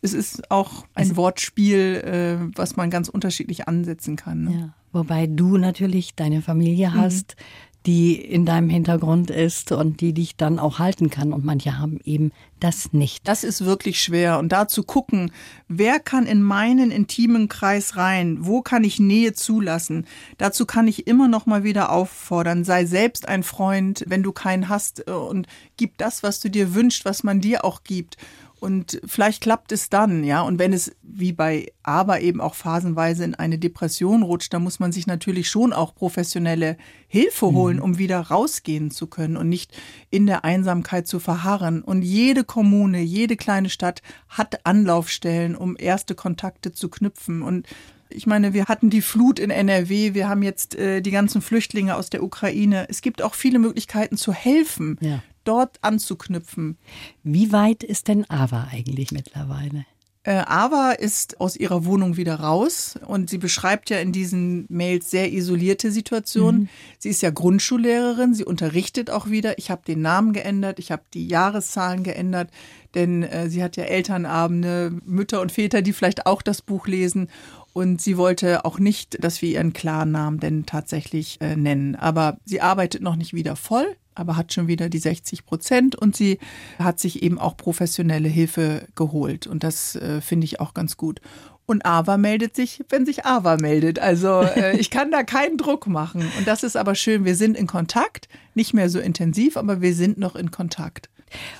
Es 0.00 0.14
ist 0.14 0.50
auch 0.50 0.84
ein 0.94 1.04
also, 1.04 1.16
Wortspiel, 1.16 2.48
äh, 2.50 2.56
was 2.56 2.76
man 2.76 2.90
ganz 2.90 3.08
unterschiedlich 3.08 3.68
ansetzen 3.68 4.16
kann. 4.16 4.44
Ne? 4.44 4.52
Ja. 4.52 4.74
Wobei 4.92 5.26
du 5.26 5.56
natürlich 5.56 6.14
deine 6.14 6.42
Familie 6.42 6.90
mhm. 6.90 6.94
hast, 6.94 7.36
mhm 7.38 7.71
die 7.86 8.14
in 8.14 8.46
deinem 8.46 8.68
Hintergrund 8.68 9.30
ist 9.30 9.72
und 9.72 10.00
die 10.00 10.12
dich 10.12 10.36
dann 10.36 10.58
auch 10.58 10.78
halten 10.78 11.10
kann. 11.10 11.32
Und 11.32 11.44
manche 11.44 11.78
haben 11.78 11.98
eben 12.04 12.32
das 12.60 12.92
nicht. 12.92 13.26
Das 13.26 13.42
ist 13.42 13.64
wirklich 13.64 14.00
schwer. 14.00 14.38
Und 14.38 14.50
da 14.50 14.68
zu 14.68 14.84
gucken, 14.84 15.32
wer 15.66 15.98
kann 15.98 16.26
in 16.26 16.42
meinen 16.42 16.90
intimen 16.92 17.48
Kreis 17.48 17.96
rein? 17.96 18.38
Wo 18.40 18.62
kann 18.62 18.84
ich 18.84 19.00
Nähe 19.00 19.32
zulassen? 19.32 20.06
Dazu 20.38 20.64
kann 20.64 20.86
ich 20.86 21.06
immer 21.06 21.26
noch 21.26 21.46
mal 21.46 21.64
wieder 21.64 21.90
auffordern. 21.90 22.64
Sei 22.64 22.84
selbst 22.84 23.28
ein 23.28 23.42
Freund, 23.42 24.04
wenn 24.06 24.22
du 24.22 24.32
keinen 24.32 24.68
hast 24.68 25.08
äh, 25.08 25.12
und 25.12 25.48
gib 25.76 25.98
das, 25.98 26.22
was 26.22 26.38
du 26.40 26.48
dir 26.48 26.74
wünschst, 26.74 27.04
was 27.04 27.24
man 27.24 27.40
dir 27.40 27.64
auch 27.64 27.82
gibt. 27.82 28.16
Und 28.62 29.00
vielleicht 29.04 29.42
klappt 29.42 29.72
es 29.72 29.90
dann, 29.90 30.22
ja. 30.22 30.40
Und 30.42 30.60
wenn 30.60 30.72
es 30.72 30.94
wie 31.02 31.32
bei 31.32 31.72
Aber 31.82 32.20
eben 32.20 32.40
auch 32.40 32.54
phasenweise 32.54 33.24
in 33.24 33.34
eine 33.34 33.58
Depression 33.58 34.22
rutscht, 34.22 34.54
dann 34.54 34.62
muss 34.62 34.78
man 34.78 34.92
sich 34.92 35.08
natürlich 35.08 35.50
schon 35.50 35.72
auch 35.72 35.96
professionelle 35.96 36.76
Hilfe 37.08 37.46
mhm. 37.46 37.54
holen, 37.56 37.76
mhm. 37.78 37.82
um 37.82 37.98
wieder 37.98 38.20
rausgehen 38.20 38.92
zu 38.92 39.08
können 39.08 39.36
und 39.36 39.48
nicht 39.48 39.76
in 40.10 40.26
der 40.26 40.44
Einsamkeit 40.44 41.08
zu 41.08 41.18
verharren. 41.18 41.82
Und 41.82 42.02
jede 42.02 42.44
Kommune, 42.44 43.00
jede 43.00 43.36
kleine 43.36 43.68
Stadt 43.68 44.00
hat 44.28 44.64
Anlaufstellen, 44.64 45.56
um 45.56 45.74
erste 45.76 46.14
Kontakte 46.14 46.70
zu 46.70 46.88
knüpfen. 46.88 47.42
Und 47.42 47.66
ich 48.14 48.26
meine, 48.26 48.52
wir 48.52 48.66
hatten 48.66 48.90
die 48.90 49.02
Flut 49.02 49.38
in 49.38 49.50
NRW, 49.50 50.14
wir 50.14 50.28
haben 50.28 50.42
jetzt 50.42 50.74
äh, 50.74 51.00
die 51.00 51.10
ganzen 51.10 51.42
Flüchtlinge 51.42 51.96
aus 51.96 52.10
der 52.10 52.22
Ukraine. 52.22 52.86
Es 52.88 53.02
gibt 53.02 53.22
auch 53.22 53.34
viele 53.34 53.58
Möglichkeiten 53.58 54.16
zu 54.16 54.32
helfen. 54.32 54.98
Ja 55.00 55.22
dort 55.44 55.78
anzuknüpfen. 55.82 56.78
Wie 57.22 57.52
weit 57.52 57.82
ist 57.82 58.08
denn 58.08 58.28
Ava 58.30 58.68
eigentlich 58.70 59.10
mittlerweile? 59.10 59.86
Äh, 60.24 60.44
Ava 60.46 60.92
ist 60.92 61.40
aus 61.40 61.56
ihrer 61.56 61.84
Wohnung 61.84 62.16
wieder 62.16 62.36
raus 62.36 62.96
und 63.06 63.28
sie 63.28 63.38
beschreibt 63.38 63.90
ja 63.90 63.98
in 63.98 64.12
diesen 64.12 64.66
Mails 64.68 65.10
sehr 65.10 65.32
isolierte 65.32 65.90
Situationen. 65.90 66.62
Mhm. 66.62 66.68
Sie 67.00 67.08
ist 67.08 67.22
ja 67.22 67.30
Grundschullehrerin, 67.30 68.32
sie 68.32 68.44
unterrichtet 68.44 69.10
auch 69.10 69.30
wieder. 69.30 69.58
Ich 69.58 69.72
habe 69.72 69.82
den 69.84 70.00
Namen 70.00 70.32
geändert, 70.32 70.78
ich 70.78 70.92
habe 70.92 71.02
die 71.12 71.26
Jahreszahlen 71.26 72.04
geändert, 72.04 72.50
denn 72.94 73.24
äh, 73.24 73.50
sie 73.50 73.64
hat 73.64 73.76
ja 73.76 73.82
Elternabende, 73.82 74.92
Mütter 75.04 75.40
und 75.40 75.50
Väter, 75.50 75.82
die 75.82 75.92
vielleicht 75.92 76.24
auch 76.24 76.42
das 76.42 76.62
Buch 76.62 76.86
lesen. 76.86 77.28
Und 77.72 78.00
sie 78.02 78.16
wollte 78.16 78.64
auch 78.64 78.78
nicht, 78.78 79.22
dass 79.24 79.40
wir 79.40 79.50
ihren 79.50 79.72
klaren 79.72 80.10
Namen 80.10 80.40
denn 80.40 80.66
tatsächlich 80.66 81.40
äh, 81.40 81.56
nennen. 81.56 81.96
Aber 81.96 82.38
sie 82.44 82.60
arbeitet 82.60 83.02
noch 83.02 83.16
nicht 83.16 83.32
wieder 83.32 83.56
voll 83.56 83.96
aber 84.14 84.36
hat 84.36 84.52
schon 84.52 84.68
wieder 84.68 84.88
die 84.88 84.98
60 84.98 85.46
Prozent 85.46 85.96
und 85.96 86.16
sie 86.16 86.38
hat 86.78 87.00
sich 87.00 87.22
eben 87.22 87.38
auch 87.38 87.56
professionelle 87.56 88.28
Hilfe 88.28 88.86
geholt. 88.94 89.46
Und 89.46 89.64
das 89.64 89.96
äh, 89.96 90.20
finde 90.20 90.44
ich 90.44 90.60
auch 90.60 90.74
ganz 90.74 90.96
gut. 90.96 91.20
Und 91.64 91.86
Ava 91.86 92.18
meldet 92.18 92.56
sich, 92.56 92.82
wenn 92.88 93.06
sich 93.06 93.24
Ava 93.24 93.56
meldet. 93.56 93.98
Also 93.98 94.42
äh, 94.42 94.76
ich 94.80 94.90
kann 94.90 95.10
da 95.10 95.22
keinen 95.22 95.56
Druck 95.56 95.86
machen. 95.86 96.26
Und 96.38 96.46
das 96.46 96.62
ist 96.62 96.76
aber 96.76 96.94
schön. 96.94 97.24
Wir 97.24 97.36
sind 97.36 97.56
in 97.56 97.66
Kontakt, 97.66 98.28
nicht 98.54 98.74
mehr 98.74 98.90
so 98.90 99.00
intensiv, 99.00 99.56
aber 99.56 99.80
wir 99.80 99.94
sind 99.94 100.18
noch 100.18 100.36
in 100.36 100.50
Kontakt. 100.50 101.08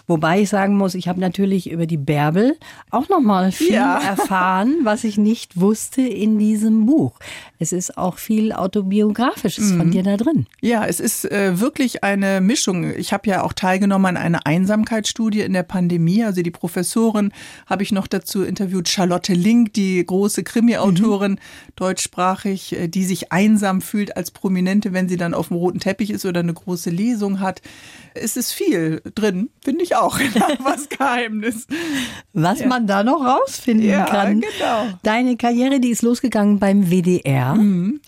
Wobei 0.07 0.41
ich 0.43 0.49
sagen 0.49 0.77
muss, 0.77 0.95
ich 0.95 1.09
habe 1.09 1.21
natürlich 1.21 1.71
über 1.71 1.87
die 1.87 1.97
Bärbel 1.97 2.57
auch 2.91 3.09
noch 3.09 3.21
mal 3.21 3.53
viel 3.53 3.75
ja. 3.75 3.99
erfahren, 4.07 4.79
was 4.83 5.05
ich 5.05 5.19
nicht 5.19 5.61
wusste 5.61 6.03
in 6.03 6.39
diesem 6.39 6.87
Buch. 6.87 7.19
Es 7.59 7.73
ist 7.73 7.97
auch 7.97 8.19
viel 8.19 8.53
autobiografisches 8.53 9.73
mhm. 9.73 9.79
von 9.79 9.91
dir 9.91 10.03
da 10.03 10.17
drin. 10.17 10.47
Ja, 10.61 10.85
es 10.85 11.01
ist 11.01 11.31
äh, 11.31 11.61
wirklich 11.61 12.03
eine 12.05 12.41
Mischung. 12.41 12.93
Ich 12.97 13.13
habe 13.13 13.29
ja 13.29 13.43
auch 13.43 13.53
teilgenommen 13.53 14.07
an 14.07 14.17
einer 14.17 14.47
Einsamkeitsstudie 14.47 15.41
in 15.41 15.53
der 15.53 15.63
Pandemie. 15.63 16.25
Also 16.25 16.43
die 16.43 16.51
Professorin 16.51 17.33
habe 17.67 17.83
ich 17.83 17.93
noch 17.93 18.07
dazu 18.07 18.43
interviewt, 18.43 18.89
Charlotte 18.89 19.33
Link, 19.33 19.75
die 19.75 20.05
große 20.05 20.43
Krimi-Autorin, 20.43 21.33
mhm. 21.33 21.39
deutschsprachig, 21.77 22.73
äh, 22.79 22.89
die 22.89 23.05
sich 23.05 23.33
einsam 23.33 23.81
fühlt 23.81 24.17
als 24.17 24.31
Prominente, 24.31 24.93
wenn 24.93 25.09
sie 25.09 25.17
dann 25.17 25.35
auf 25.35 25.49
dem 25.49 25.57
roten 25.57 25.81
Teppich 25.81 26.11
ist 26.11 26.27
oder 26.27 26.41
eine 26.41 26.55
große 26.55 26.91
Lesung 26.91 27.41
hat. 27.41 27.63
Es 28.15 28.37
ist 28.37 28.53
viel 28.53 29.03
drin 29.15 29.49
finde 29.63 29.85
ich 29.85 29.97
auch 29.97 30.19
was 30.59 30.89
Geheimnis. 30.89 31.67
Was 32.33 32.61
ja. 32.61 32.67
man 32.67 32.87
da 32.87 33.05
noch 33.05 33.25
rausfinden 33.25 33.89
ja, 33.89 34.05
kann. 34.05 34.41
Genau. 34.41 34.99
Deine 35.03 35.37
Karriere, 35.37 35.81
die 35.81 35.91
ist 35.91 36.03
losgegangen 36.03 36.59
beim 36.59 36.91
WDR. 36.91 37.55
Mhm. 37.55 38.01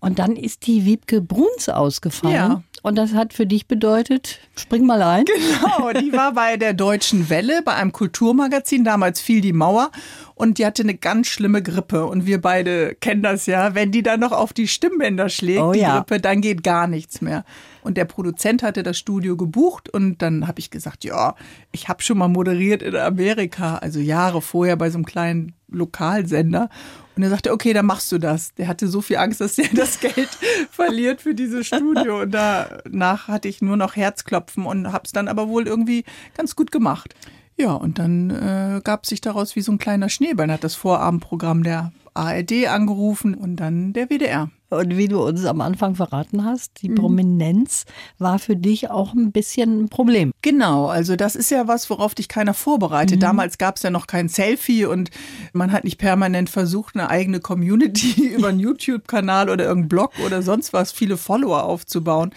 Und 0.00 0.18
dann 0.18 0.34
ist 0.34 0.66
die 0.66 0.84
Wiebke 0.84 1.20
Bruns 1.20 1.68
ausgefallen. 1.68 2.34
Ja. 2.34 2.62
und 2.82 2.96
das 2.98 3.14
hat 3.14 3.32
für 3.32 3.46
dich 3.46 3.68
bedeutet, 3.68 4.40
spring 4.56 4.84
mal 4.84 5.00
ein. 5.00 5.24
Genau, 5.24 5.92
die 5.92 6.12
war 6.12 6.32
bei 6.34 6.56
der 6.56 6.74
Deutschen 6.74 7.30
Welle, 7.30 7.62
bei 7.62 7.74
einem 7.74 7.92
Kulturmagazin, 7.92 8.82
damals 8.82 9.20
fiel 9.20 9.40
die 9.40 9.52
Mauer 9.52 9.92
und 10.34 10.58
die 10.58 10.66
hatte 10.66 10.82
eine 10.82 10.96
ganz 10.96 11.28
schlimme 11.28 11.62
Grippe 11.62 12.04
und 12.06 12.26
wir 12.26 12.40
beide 12.40 12.96
kennen 12.96 13.22
das 13.22 13.46
ja, 13.46 13.76
wenn 13.76 13.92
die 13.92 14.02
dann 14.02 14.18
noch 14.18 14.32
auf 14.32 14.52
die 14.52 14.66
Stimmbänder 14.66 15.28
schlägt, 15.28 15.62
Oh 15.62 15.70
die 15.70 15.78
ja. 15.78 15.98
Grippe, 15.98 16.18
dann 16.18 16.40
geht 16.40 16.64
gar 16.64 16.88
nichts 16.88 17.20
mehr. 17.20 17.44
Und 17.82 17.96
der 17.96 18.04
Produzent 18.04 18.62
hatte 18.62 18.82
das 18.82 18.98
Studio 18.98 19.36
gebucht 19.36 19.88
und 19.88 20.22
dann 20.22 20.46
habe 20.46 20.60
ich 20.60 20.70
gesagt, 20.70 21.04
ja, 21.04 21.34
ich 21.72 21.88
habe 21.88 22.02
schon 22.02 22.18
mal 22.18 22.28
moderiert 22.28 22.82
in 22.82 22.96
Amerika, 22.96 23.76
also 23.76 24.00
Jahre 24.00 24.40
vorher 24.40 24.76
bei 24.76 24.88
so 24.90 24.98
einem 24.98 25.04
kleinen 25.04 25.52
Lokalsender. 25.68 26.68
Und 27.16 27.22
er 27.22 27.30
sagte, 27.30 27.52
okay, 27.52 27.72
dann 27.72 27.86
machst 27.86 28.10
du 28.12 28.18
das. 28.18 28.54
Der 28.54 28.68
hatte 28.68 28.88
so 28.88 29.00
viel 29.00 29.16
Angst, 29.16 29.40
dass 29.40 29.58
er 29.58 29.68
das 29.74 30.00
Geld 30.00 30.30
verliert 30.70 31.20
für 31.20 31.34
dieses 31.34 31.66
Studio. 31.66 32.22
Und 32.22 32.30
danach 32.32 33.28
hatte 33.28 33.48
ich 33.48 33.60
nur 33.60 33.76
noch 33.76 33.96
Herzklopfen 33.96 34.64
und 34.64 34.92
habe 34.92 35.04
es 35.04 35.12
dann 35.12 35.28
aber 35.28 35.48
wohl 35.48 35.66
irgendwie 35.66 36.04
ganz 36.34 36.56
gut 36.56 36.70
gemacht. 36.70 37.14
Ja, 37.56 37.72
und 37.72 37.98
dann 37.98 38.30
äh, 38.30 38.80
gab 38.82 39.06
sich 39.06 39.20
daraus 39.20 39.56
wie 39.56 39.60
so 39.60 39.72
ein 39.72 39.78
kleiner 39.78 40.08
Schneeball. 40.08 40.46
Dann 40.46 40.54
hat 40.54 40.64
das 40.64 40.74
Vorabendprogramm 40.74 41.62
der 41.62 41.92
ARD 42.14 42.68
angerufen 42.68 43.34
und 43.34 43.56
dann 43.56 43.92
der 43.92 44.08
WDR. 44.08 44.50
Und 44.72 44.96
wie 44.96 45.08
du 45.08 45.22
uns 45.22 45.44
am 45.44 45.60
Anfang 45.60 45.94
verraten 45.94 46.44
hast, 46.44 46.80
die 46.80 46.88
Prominenz 46.88 47.84
war 48.18 48.38
für 48.38 48.56
dich 48.56 48.90
auch 48.90 49.12
ein 49.12 49.30
bisschen 49.30 49.82
ein 49.82 49.88
Problem. 49.90 50.32
Genau, 50.40 50.86
also 50.86 51.14
das 51.14 51.36
ist 51.36 51.50
ja 51.50 51.68
was, 51.68 51.90
worauf 51.90 52.14
dich 52.14 52.28
keiner 52.28 52.54
vorbereitet. 52.54 53.22
Damals 53.22 53.58
gab 53.58 53.76
es 53.76 53.82
ja 53.82 53.90
noch 53.90 54.06
kein 54.06 54.28
Selfie 54.28 54.86
und 54.86 55.10
man 55.52 55.72
hat 55.72 55.84
nicht 55.84 55.98
permanent 55.98 56.48
versucht, 56.48 56.96
eine 56.96 57.10
eigene 57.10 57.40
Community 57.40 58.28
über 58.36 58.48
einen 58.48 58.60
YouTube-Kanal 58.60 59.50
oder 59.50 59.64
irgendeinen 59.64 59.88
Blog 59.88 60.12
oder 60.24 60.40
sonst 60.42 60.72
was, 60.72 60.90
viele 60.90 61.18
Follower 61.18 61.64
aufzubauen. 61.64 62.30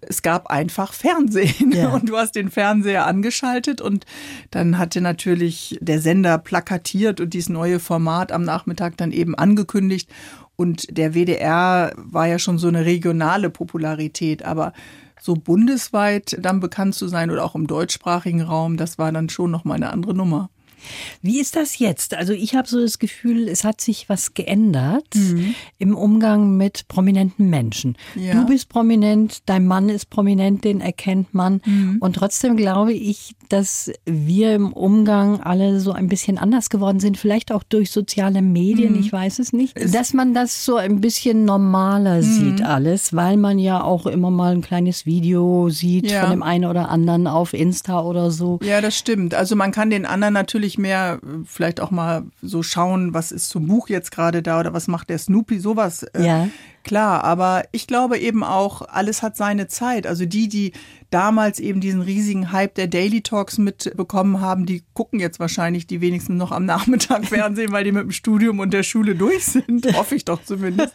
Es 0.00 0.20
gab 0.22 0.48
einfach 0.48 0.92
Fernsehen 0.92 1.72
Ja. 1.72 1.88
und 1.94 2.08
du 2.08 2.16
hast 2.16 2.34
den 2.34 2.50
Fernseher 2.50 3.06
angeschaltet 3.06 3.80
und 3.80 4.04
dann 4.50 4.76
hatte 4.76 5.00
natürlich 5.00 5.78
der 5.80 6.00
Sender 6.00 6.36
plakatiert 6.36 7.20
und 7.20 7.32
dieses 7.32 7.48
neue 7.48 7.80
Format 7.80 8.30
am 8.30 8.42
Nachmittag 8.42 8.96
dann 8.98 9.10
eben 9.12 9.34
angekündigt. 9.34 10.10
Und 10.60 10.98
der 10.98 11.14
WDR 11.14 11.92
war 11.94 12.26
ja 12.26 12.40
schon 12.40 12.58
so 12.58 12.66
eine 12.66 12.84
regionale 12.84 13.48
Popularität, 13.48 14.44
aber 14.44 14.72
so 15.20 15.34
bundesweit 15.34 16.36
dann 16.40 16.58
bekannt 16.58 16.96
zu 16.96 17.06
sein 17.06 17.30
oder 17.30 17.44
auch 17.44 17.54
im 17.54 17.68
deutschsprachigen 17.68 18.42
Raum, 18.42 18.76
das 18.76 18.98
war 18.98 19.12
dann 19.12 19.28
schon 19.28 19.52
noch 19.52 19.64
mal 19.64 19.74
eine 19.74 19.90
andere 19.90 20.14
Nummer. 20.14 20.50
Wie 21.22 21.40
ist 21.40 21.56
das 21.56 21.78
jetzt? 21.78 22.14
Also 22.14 22.32
ich 22.32 22.54
habe 22.54 22.68
so 22.68 22.80
das 22.80 22.98
Gefühl, 22.98 23.48
es 23.48 23.64
hat 23.64 23.80
sich 23.80 24.08
was 24.08 24.34
geändert 24.34 25.06
im 25.78 25.96
Umgang 25.96 26.56
mit 26.56 26.88
prominenten 26.88 27.50
Menschen. 27.50 27.96
Ja. 28.14 28.34
Du 28.34 28.46
bist 28.46 28.68
prominent, 28.68 29.38
dein 29.46 29.66
Mann 29.66 29.88
ist 29.88 30.10
prominent, 30.10 30.64
den 30.64 30.80
erkennt 30.80 31.34
man. 31.34 31.60
Und 32.00 32.16
trotzdem 32.16 32.56
glaube 32.56 32.92
ich, 32.92 33.34
dass 33.48 33.90
wir 34.04 34.54
im 34.54 34.72
Umgang 34.72 35.40
alle 35.40 35.80
so 35.80 35.92
ein 35.92 36.08
bisschen 36.08 36.38
anders 36.38 36.70
geworden 36.70 37.00
sind, 37.00 37.16
vielleicht 37.16 37.52
auch 37.52 37.62
durch 37.62 37.90
soziale 37.90 38.42
Medien, 38.42 38.98
ich 38.98 39.12
weiß 39.12 39.38
es 39.38 39.52
nicht. 39.52 39.76
Dass 39.94 40.12
man 40.12 40.34
das 40.34 40.64
so 40.64 40.76
ein 40.76 41.00
bisschen 41.00 41.44
normaler 41.44 42.22
sieht 42.22 42.62
alles, 42.62 43.14
weil 43.14 43.36
man 43.36 43.58
ja 43.58 43.82
auch 43.82 44.06
immer 44.06 44.30
mal 44.30 44.52
ein 44.52 44.60
kleines 44.60 45.06
Video 45.06 45.70
sieht 45.70 46.10
Ja. 46.10 46.22
von 46.22 46.30
dem 46.30 46.42
einen 46.42 46.64
oder 46.66 46.90
anderen 46.90 47.26
auf 47.26 47.54
Insta 47.54 48.02
oder 48.02 48.30
so. 48.30 48.58
Ja, 48.62 48.80
das 48.80 48.96
stimmt. 48.96 49.34
Also 49.34 49.56
man 49.56 49.72
kann 49.72 49.90
den 49.90 50.04
anderen 50.04 50.34
natürlich 50.34 50.67
mehr 50.76 51.20
äh, 51.22 51.44
vielleicht 51.46 51.80
auch 51.80 51.90
mal 51.90 52.24
so 52.42 52.62
schauen, 52.62 53.14
was 53.14 53.32
ist 53.32 53.48
zum 53.48 53.66
Buch 53.66 53.88
jetzt 53.88 54.10
gerade 54.10 54.42
da 54.42 54.60
oder 54.60 54.74
was 54.74 54.88
macht 54.88 55.08
der 55.08 55.18
Snoopy, 55.18 55.60
sowas. 55.60 56.02
äh, 56.02 56.26
Ja. 56.26 56.48
Klar, 56.84 57.24
aber 57.24 57.64
ich 57.72 57.86
glaube 57.86 58.18
eben 58.18 58.42
auch, 58.42 58.82
alles 58.82 59.22
hat 59.22 59.36
seine 59.36 59.68
Zeit. 59.68 60.06
Also 60.06 60.24
die, 60.24 60.48
die 60.48 60.72
damals 61.10 61.58
eben 61.58 61.80
diesen 61.80 62.02
riesigen 62.02 62.52
Hype 62.52 62.74
der 62.74 62.86
Daily 62.86 63.22
Talks 63.22 63.58
mitbekommen 63.58 64.40
haben, 64.40 64.66
die 64.66 64.82
gucken 64.94 65.20
jetzt 65.20 65.40
wahrscheinlich 65.40 65.86
die 65.86 66.00
wenigsten 66.00 66.36
noch 66.36 66.52
am 66.52 66.64
Nachmittag 66.64 67.24
Fernsehen, 67.28 67.72
weil 67.72 67.84
die 67.84 67.92
mit 67.92 68.02
dem 68.02 68.10
Studium 68.10 68.58
und 68.58 68.72
der 68.72 68.82
Schule 68.82 69.14
durch 69.14 69.44
sind. 69.44 69.86
Hoffe 69.96 70.14
ich 70.14 70.24
doch 70.24 70.42
zumindest. 70.42 70.94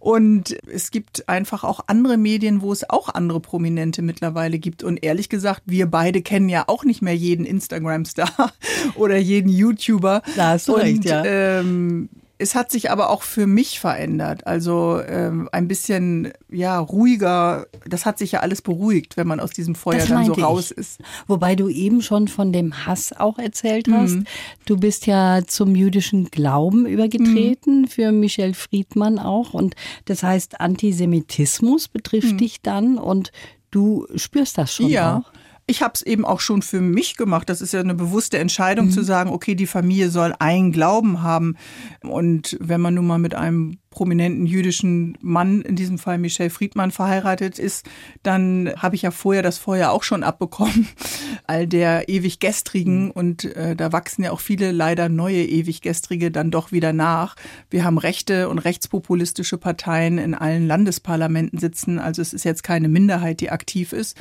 Und 0.00 0.56
es 0.68 0.90
gibt 0.90 1.28
einfach 1.28 1.64
auch 1.64 1.80
andere 1.86 2.16
Medien, 2.16 2.62
wo 2.62 2.72
es 2.72 2.88
auch 2.88 3.08
andere 3.08 3.40
Prominente 3.40 4.02
mittlerweile 4.02 4.58
gibt. 4.58 4.82
Und 4.82 5.02
ehrlich 5.02 5.28
gesagt, 5.28 5.62
wir 5.66 5.86
beide 5.86 6.22
kennen 6.22 6.48
ja 6.48 6.64
auch 6.66 6.84
nicht 6.84 7.02
mehr 7.02 7.16
jeden 7.16 7.44
Instagram-Star 7.44 8.52
oder 8.94 9.16
jeden 9.16 9.50
YouTuber. 9.50 10.22
Da 10.36 10.50
hast 10.50 10.68
du 10.68 10.74
und, 10.74 10.80
recht, 10.80 11.04
ja. 11.04 11.24
Ähm, 11.24 12.08
es 12.38 12.54
hat 12.56 12.72
sich 12.72 12.90
aber 12.90 13.10
auch 13.10 13.22
für 13.22 13.46
mich 13.46 13.78
verändert. 13.78 14.46
Also 14.48 15.00
ähm, 15.06 15.48
ein 15.52 15.68
bisschen 15.68 16.32
ja 16.50 16.78
ruhiger. 16.78 17.66
Das 17.86 18.04
hat 18.04 18.18
sich 18.18 18.32
ja 18.32 18.40
alles 18.40 18.62
beruhigt, 18.62 19.16
wenn 19.16 19.28
man 19.28 19.38
aus 19.38 19.50
diesem 19.50 19.74
Feuer 19.76 19.98
Das 19.98 20.08
dann 20.08 20.24
so 20.24 20.30
meinte 20.32 20.40
ich. 20.40 20.46
raus 20.46 20.70
ist. 20.72 21.00
Wobei 21.28 21.54
du 21.54 21.68
eben 21.68 22.02
schon 22.02 22.26
von 22.28 22.52
dem 22.52 22.84
Hass 22.86 23.12
auch 23.12 23.38
erzählt 23.38 23.86
Mhm. 23.86 23.94
hast. 23.94 24.16
Du 24.64 24.76
bist 24.76 25.06
ja 25.06 25.40
zum 25.46 25.76
jüdischen 25.76 26.30
Glauben 26.32 26.84
übergetreten, 26.86 27.82
Mhm. 27.82 27.86
für 27.86 28.10
Michel 28.10 28.54
Friedmann 28.54 29.18
auch. 29.20 29.54
Und 29.54 29.76
das 30.06 30.22
heißt, 30.24 30.60
Antisemitismus 30.60 31.88
betrifft 31.88 32.40
dich 32.40 32.60
dann 32.62 32.98
und 32.98 33.30
du 33.70 34.06
spürst 34.16 34.58
das 34.58 34.74
schon 34.74 34.86
Mhm. 34.86 34.92
Ja. 34.92 35.18
auch. 35.18 35.32
Ich 35.66 35.80
habe 35.80 35.92
es 35.94 36.02
eben 36.02 36.24
auch 36.24 36.40
schon 36.40 36.60
für 36.62 36.80
mich 36.80 37.16
gemacht. 37.16 37.48
Das 37.48 37.60
ist 37.60 37.72
ja 37.72 37.80
eine 37.80 37.94
bewusste 37.94 38.38
Entscheidung 38.38 38.86
Mhm. 38.86 38.90
zu 38.90 39.02
sagen, 39.04 39.30
okay, 39.30 39.54
die 39.54 39.66
Familie 39.66 40.10
soll 40.10 40.34
einen 40.38 40.72
Glauben 40.72 41.22
haben. 41.22 41.56
Und 42.02 42.56
wenn 42.60 42.80
man 42.80 42.94
nun 42.94 43.06
mal 43.06 43.18
mit 43.18 43.34
einem 43.34 43.78
prominenten 43.90 44.46
jüdischen 44.46 45.16
Mann, 45.20 45.60
in 45.62 45.76
diesem 45.76 45.98
Fall 45.98 46.18
Michel 46.18 46.50
Friedmann, 46.50 46.90
verheiratet 46.90 47.58
ist, 47.58 47.86
dann 48.22 48.72
habe 48.76 48.96
ich 48.96 49.02
ja 49.02 49.10
vorher 49.10 49.42
das 49.42 49.58
Feuer 49.58 49.90
auch 49.90 50.02
schon 50.02 50.22
abbekommen, 50.24 50.88
all 51.46 51.66
der 51.68 52.08
ewig 52.08 52.40
gestrigen. 52.40 53.10
Und 53.10 53.44
äh, 53.44 53.76
da 53.76 53.92
wachsen 53.92 54.24
ja 54.24 54.32
auch 54.32 54.40
viele 54.40 54.72
leider 54.72 55.08
neue 55.08 55.44
ewig 55.44 55.80
gestrige 55.80 56.30
dann 56.30 56.50
doch 56.50 56.72
wieder 56.72 56.92
nach. 56.92 57.36
Wir 57.70 57.84
haben 57.84 57.98
rechte 57.98 58.48
und 58.48 58.58
rechtspopulistische 58.58 59.58
Parteien 59.58 60.18
in 60.18 60.34
allen 60.34 60.66
Landesparlamenten 60.66 61.58
sitzen. 61.58 61.98
Also 62.00 62.20
es 62.20 62.32
ist 62.32 62.44
jetzt 62.44 62.62
keine 62.64 62.88
Minderheit, 62.88 63.40
die 63.40 63.50
aktiv 63.50 63.92
ist. 63.92 64.20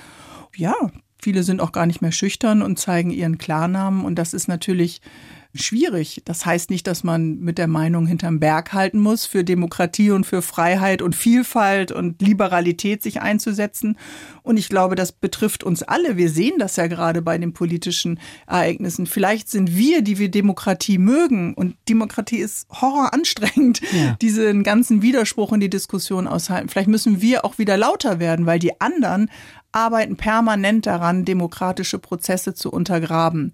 Ja, 0.55 0.75
viele 1.21 1.43
sind 1.43 1.61
auch 1.61 1.71
gar 1.71 1.85
nicht 1.85 2.01
mehr 2.01 2.11
schüchtern 2.11 2.61
und 2.61 2.79
zeigen 2.79 3.11
ihren 3.11 3.37
Klarnamen. 3.37 4.03
Und 4.03 4.15
das 4.15 4.33
ist 4.33 4.47
natürlich 4.47 5.01
schwierig. 5.53 6.21
Das 6.23 6.45
heißt 6.45 6.69
nicht, 6.69 6.87
dass 6.87 7.03
man 7.03 7.39
mit 7.39 7.57
der 7.57 7.67
Meinung 7.67 8.05
hinterm 8.05 8.39
Berg 8.39 8.71
halten 8.71 8.99
muss, 8.99 9.25
für 9.25 9.43
Demokratie 9.43 10.11
und 10.11 10.25
für 10.25 10.41
Freiheit 10.41 11.01
und 11.01 11.13
Vielfalt 11.13 11.91
und 11.91 12.21
Liberalität 12.21 13.03
sich 13.03 13.21
einzusetzen. 13.21 13.97
Und 14.43 14.55
ich 14.57 14.69
glaube, 14.69 14.95
das 14.95 15.11
betrifft 15.11 15.65
uns 15.65 15.83
alle. 15.83 16.15
Wir 16.15 16.29
sehen 16.29 16.53
das 16.57 16.77
ja 16.77 16.87
gerade 16.87 17.21
bei 17.21 17.37
den 17.37 17.51
politischen 17.51 18.17
Ereignissen. 18.47 19.07
Vielleicht 19.07 19.49
sind 19.49 19.75
wir, 19.75 20.01
die 20.01 20.19
wir 20.19 20.31
Demokratie 20.31 20.97
mögen, 20.97 21.53
und 21.53 21.75
Demokratie 21.89 22.37
ist 22.37 22.67
horroranstrengend, 22.69 23.81
Ja. 23.91 24.13
diesen 24.21 24.63
ganzen 24.63 25.01
Widerspruch 25.01 25.51
in 25.51 25.59
die 25.59 25.69
Diskussion 25.69 26.27
aushalten. 26.27 26.69
Vielleicht 26.69 26.87
müssen 26.87 27.21
wir 27.21 27.43
auch 27.43 27.57
wieder 27.57 27.75
lauter 27.75 28.19
werden, 28.19 28.45
weil 28.45 28.59
die 28.59 28.79
anderen 28.79 29.29
arbeiten 29.71 30.17
permanent 30.17 30.85
daran, 30.85 31.25
demokratische 31.25 31.99
Prozesse 31.99 32.53
zu 32.53 32.71
untergraben. 32.71 33.53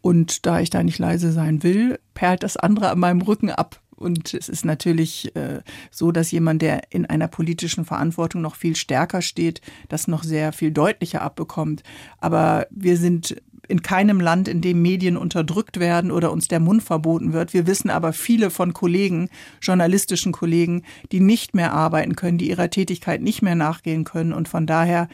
Und 0.00 0.46
da 0.46 0.60
ich 0.60 0.70
da 0.70 0.82
nicht 0.82 0.98
leise 0.98 1.32
sein 1.32 1.62
will, 1.62 1.98
perlt 2.14 2.42
das 2.42 2.56
andere 2.56 2.90
an 2.90 3.00
meinem 3.00 3.22
Rücken 3.22 3.50
ab. 3.50 3.80
Und 3.96 4.34
es 4.34 4.48
ist 4.48 4.64
natürlich 4.64 5.34
äh, 5.34 5.62
so, 5.90 6.12
dass 6.12 6.30
jemand, 6.30 6.60
der 6.62 6.92
in 6.92 7.06
einer 7.06 7.28
politischen 7.28 7.84
Verantwortung 7.84 8.42
noch 8.42 8.54
viel 8.54 8.76
stärker 8.76 9.22
steht, 9.22 9.62
das 9.88 10.06
noch 10.06 10.22
sehr 10.22 10.52
viel 10.52 10.70
deutlicher 10.70 11.22
abbekommt. 11.22 11.82
Aber 12.20 12.66
wir 12.70 12.98
sind 12.98 13.36
in 13.68 13.82
keinem 13.82 14.20
Land, 14.20 14.48
in 14.48 14.60
dem 14.60 14.80
Medien 14.80 15.16
unterdrückt 15.16 15.80
werden 15.80 16.10
oder 16.10 16.30
uns 16.30 16.46
der 16.46 16.60
Mund 16.60 16.82
verboten 16.82 17.32
wird. 17.32 17.52
Wir 17.52 17.66
wissen 17.66 17.90
aber 17.90 18.12
viele 18.12 18.50
von 18.50 18.72
Kollegen, 18.72 19.28
journalistischen 19.60 20.30
Kollegen, 20.30 20.82
die 21.10 21.20
nicht 21.20 21.54
mehr 21.54 21.72
arbeiten 21.72 22.16
können, 22.16 22.38
die 22.38 22.48
ihrer 22.48 22.70
Tätigkeit 22.70 23.22
nicht 23.22 23.42
mehr 23.42 23.56
nachgehen 23.56 24.04
können. 24.04 24.32
Und 24.32 24.48
von 24.48 24.66
daher 24.66 25.08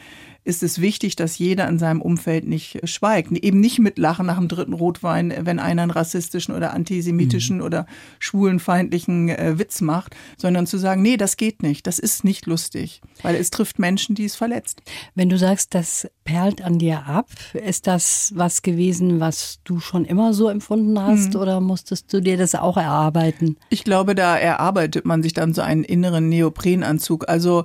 ist 0.45 0.63
es 0.63 0.81
wichtig, 0.81 1.17
dass 1.17 1.39
jeder 1.39 1.69
in 1.69 1.79
seinem 1.79 2.01
Umfeld 2.01 2.47
nicht 2.47 2.81
schweigt. 2.89 3.33
Eben 3.33 3.61
nicht 3.61 3.79
mitlachen 3.79 4.27
nach 4.27 4.39
dem 4.39 4.49
dritten 4.49 4.73
Rotwein, 4.73 5.33
wenn 5.43 5.59
einer 5.59 5.83
einen 5.83 5.91
rassistischen 5.91 6.55
oder 6.55 6.73
antisemitischen 6.73 7.61
oder 7.61 7.87
schwulenfeindlichen 8.19 9.29
äh, 9.29 9.59
Witz 9.59 9.81
macht, 9.81 10.17
sondern 10.37 10.67
zu 10.67 10.79
sagen, 10.79 11.03
nee, 11.03 11.17
das 11.17 11.37
geht 11.37 11.63
nicht, 11.63 11.87
das 11.87 11.99
ist 11.99 12.25
nicht 12.25 12.47
lustig, 12.47 13.03
weil 13.23 13.35
es 13.35 13.51
trifft 13.51 13.79
Menschen, 13.79 14.15
die 14.15 14.25
es 14.25 14.37
verletzt. 14.37 14.83
Wenn 15.15 15.29
du 15.29 15.37
sagst, 15.37 15.75
das 15.75 16.09
perlt 16.25 16.63
an 16.63 16.79
dir 16.79 17.07
ab, 17.07 17.29
ist 17.53 17.87
das 17.87 18.33
was 18.35 18.63
gewesen, 18.63 19.21
was 19.21 19.61
du 19.65 19.81
schon 19.81 20.05
immer 20.05 20.33
so 20.33 20.49
empfunden 20.49 21.01
hast 21.01 21.37
oder 21.37 21.61
musstest 21.61 22.13
du 22.13 22.21
dir 22.21 22.37
das 22.37 22.55
auch 22.55 22.77
erarbeiten? 22.77 23.57
Ich 23.69 23.85
glaube, 23.85 24.15
da 24.15 24.37
erarbeitet 24.37 25.05
man 25.05 25.23
sich 25.23 25.33
dann 25.33 25.53
so 25.53 25.63
einen 25.63 25.85
inneren 25.85 26.29
Neoprenanzug. 26.29 27.29
Also 27.29 27.65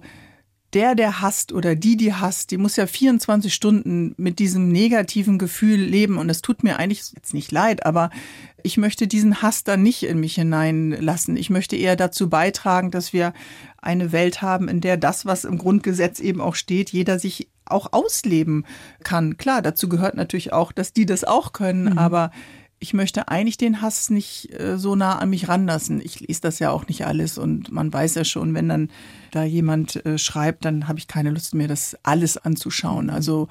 der, 0.73 0.95
der 0.95 1.21
hasst 1.21 1.53
oder 1.53 1.75
die, 1.75 1.95
die 1.95 2.13
hasst, 2.13 2.51
die 2.51 2.57
muss 2.57 2.75
ja 2.75 2.87
24 2.87 3.53
Stunden 3.53 4.13
mit 4.17 4.39
diesem 4.39 4.69
negativen 4.69 5.37
Gefühl 5.37 5.79
leben. 5.79 6.17
Und 6.17 6.29
es 6.29 6.41
tut 6.41 6.63
mir 6.63 6.77
eigentlich 6.77 7.11
jetzt 7.15 7.33
nicht 7.33 7.51
leid, 7.51 7.85
aber 7.85 8.09
ich 8.63 8.77
möchte 8.77 9.07
diesen 9.07 9.41
Hass 9.41 9.63
dann 9.63 9.81
nicht 9.81 10.03
in 10.03 10.19
mich 10.19 10.35
hineinlassen. 10.35 11.37
Ich 11.37 11.49
möchte 11.49 11.77
eher 11.77 11.95
dazu 11.95 12.29
beitragen, 12.29 12.91
dass 12.91 13.13
wir 13.13 13.33
eine 13.77 14.11
Welt 14.11 14.41
haben, 14.41 14.67
in 14.67 14.81
der 14.81 14.97
das, 14.97 15.25
was 15.25 15.45
im 15.45 15.57
Grundgesetz 15.57 16.19
eben 16.19 16.41
auch 16.41 16.55
steht, 16.55 16.89
jeder 16.89 17.17
sich 17.17 17.49
auch 17.63 17.93
ausleben 17.93 18.65
kann. 19.03 19.37
Klar, 19.37 19.61
dazu 19.61 19.87
gehört 19.87 20.15
natürlich 20.15 20.51
auch, 20.53 20.71
dass 20.71 20.93
die 20.93 21.05
das 21.05 21.23
auch 21.23 21.53
können, 21.53 21.91
mhm. 21.91 21.97
aber 21.97 22.31
ich 22.79 22.93
möchte 22.93 23.27
eigentlich 23.27 23.57
den 23.57 23.81
Hass 23.81 24.09
nicht 24.09 24.53
äh, 24.59 24.77
so 24.77 24.95
nah 24.95 25.17
an 25.17 25.29
mich 25.29 25.47
ranlassen. 25.47 26.01
Ich 26.03 26.19
lese 26.19 26.41
das 26.41 26.59
ja 26.59 26.71
auch 26.71 26.87
nicht 26.87 27.05
alles 27.05 27.37
und 27.37 27.71
man 27.71 27.91
weiß 27.91 28.15
ja 28.15 28.23
schon, 28.23 28.53
wenn 28.53 28.69
dann 28.69 28.89
da 29.31 29.43
jemand 29.43 30.05
äh, 30.05 30.17
schreibt, 30.17 30.65
dann 30.65 30.87
habe 30.87 30.99
ich 30.99 31.07
keine 31.07 31.31
Lust 31.31 31.55
mehr, 31.55 31.67
das 31.67 31.97
alles 32.03 32.37
anzuschauen. 32.37 33.09
Also 33.09 33.47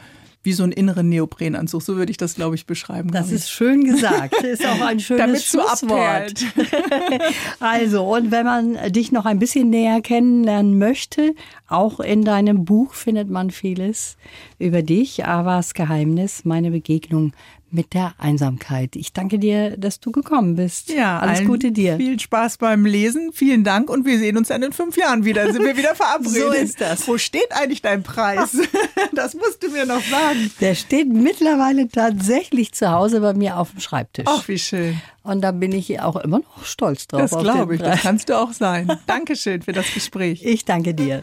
wie 0.46 0.52
so 0.52 0.62
einen 0.62 0.72
inneren 0.72 1.08
Neoprenanzug. 1.08 1.82
So 1.82 1.96
würde 1.96 2.12
ich 2.12 2.16
das, 2.16 2.36
glaube 2.36 2.54
ich, 2.54 2.66
beschreiben. 2.66 3.10
Das 3.10 3.32
ist 3.32 3.50
schön 3.50 3.82
gesagt. 3.82 4.32
Das 4.32 4.44
ist 4.44 4.64
auch 4.64 4.80
ein 4.80 5.00
schönes 5.00 5.44
Schlusswort. 5.44 6.34
also, 7.60 8.04
und 8.04 8.30
wenn 8.30 8.46
man 8.46 8.92
dich 8.92 9.10
noch 9.10 9.26
ein 9.26 9.40
bisschen 9.40 9.70
näher 9.70 10.00
kennenlernen 10.00 10.78
möchte, 10.78 11.34
auch 11.66 11.98
in 11.98 12.22
deinem 12.24 12.64
Buch 12.64 12.94
findet 12.94 13.28
man 13.28 13.50
vieles 13.50 14.16
über 14.60 14.82
dich. 14.82 15.26
Avas 15.26 15.74
Geheimnis, 15.74 16.44
meine 16.44 16.70
Begegnung 16.70 17.32
mit 17.70 17.94
der 17.94 18.14
Einsamkeit. 18.18 18.96
Ich 18.96 19.12
danke 19.12 19.38
dir, 19.38 19.76
dass 19.76 20.00
du 20.00 20.12
gekommen 20.12 20.56
bist. 20.56 20.90
Ja, 20.90 21.18
alles 21.18 21.44
Gute 21.44 21.72
dir. 21.72 21.96
Viel 21.96 22.18
Spaß 22.18 22.58
beim 22.58 22.86
Lesen. 22.86 23.30
Vielen 23.32 23.64
Dank 23.64 23.90
und 23.90 24.06
wir 24.06 24.18
sehen 24.18 24.36
uns 24.36 24.48
dann 24.48 24.62
in 24.62 24.72
fünf 24.72 24.96
Jahren 24.96 25.24
wieder. 25.24 25.52
Sind 25.52 25.64
wir 25.64 25.76
wieder 25.76 25.94
verabredet? 25.96 26.34
so 26.34 26.52
ist 26.52 26.80
das. 26.80 27.06
Wo 27.08 27.18
steht 27.18 27.50
eigentlich 27.50 27.82
dein 27.82 28.02
Preis? 28.02 28.56
Das 29.12 29.34
musst 29.34 29.62
du 29.62 29.70
mir 29.70 29.86
noch 29.86 30.00
sagen. 30.02 30.50
Der 30.60 30.74
steht 30.74 31.08
mittlerweile 31.08 31.88
tatsächlich 31.88 32.72
zu 32.72 32.90
Hause 32.90 33.20
bei 33.20 33.34
mir 33.34 33.56
auf 33.56 33.70
dem 33.70 33.80
Schreibtisch. 33.80 34.26
Ach, 34.28 34.46
wie 34.48 34.58
schön. 34.58 35.00
Und 35.22 35.42
da 35.42 35.52
bin 35.52 35.72
ich 35.72 36.00
auch 36.00 36.16
immer 36.16 36.40
noch 36.40 36.64
stolz 36.64 37.06
drauf. 37.06 37.20
Das 37.20 37.30
glaube 37.30 37.76
ich, 37.76 37.80
das 37.80 38.02
kannst 38.02 38.28
du 38.28 38.38
auch 38.38 38.52
sein. 38.52 38.98
Dankeschön 39.06 39.62
für 39.62 39.72
das 39.72 39.92
Gespräch. 39.92 40.42
Ich 40.44 40.64
danke 40.64 40.94
dir. 40.94 41.20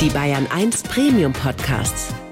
Die 0.00 0.10
Bayern 0.10 0.46
1 0.54 0.84
Premium 0.84 1.32
Podcasts. 1.32 2.14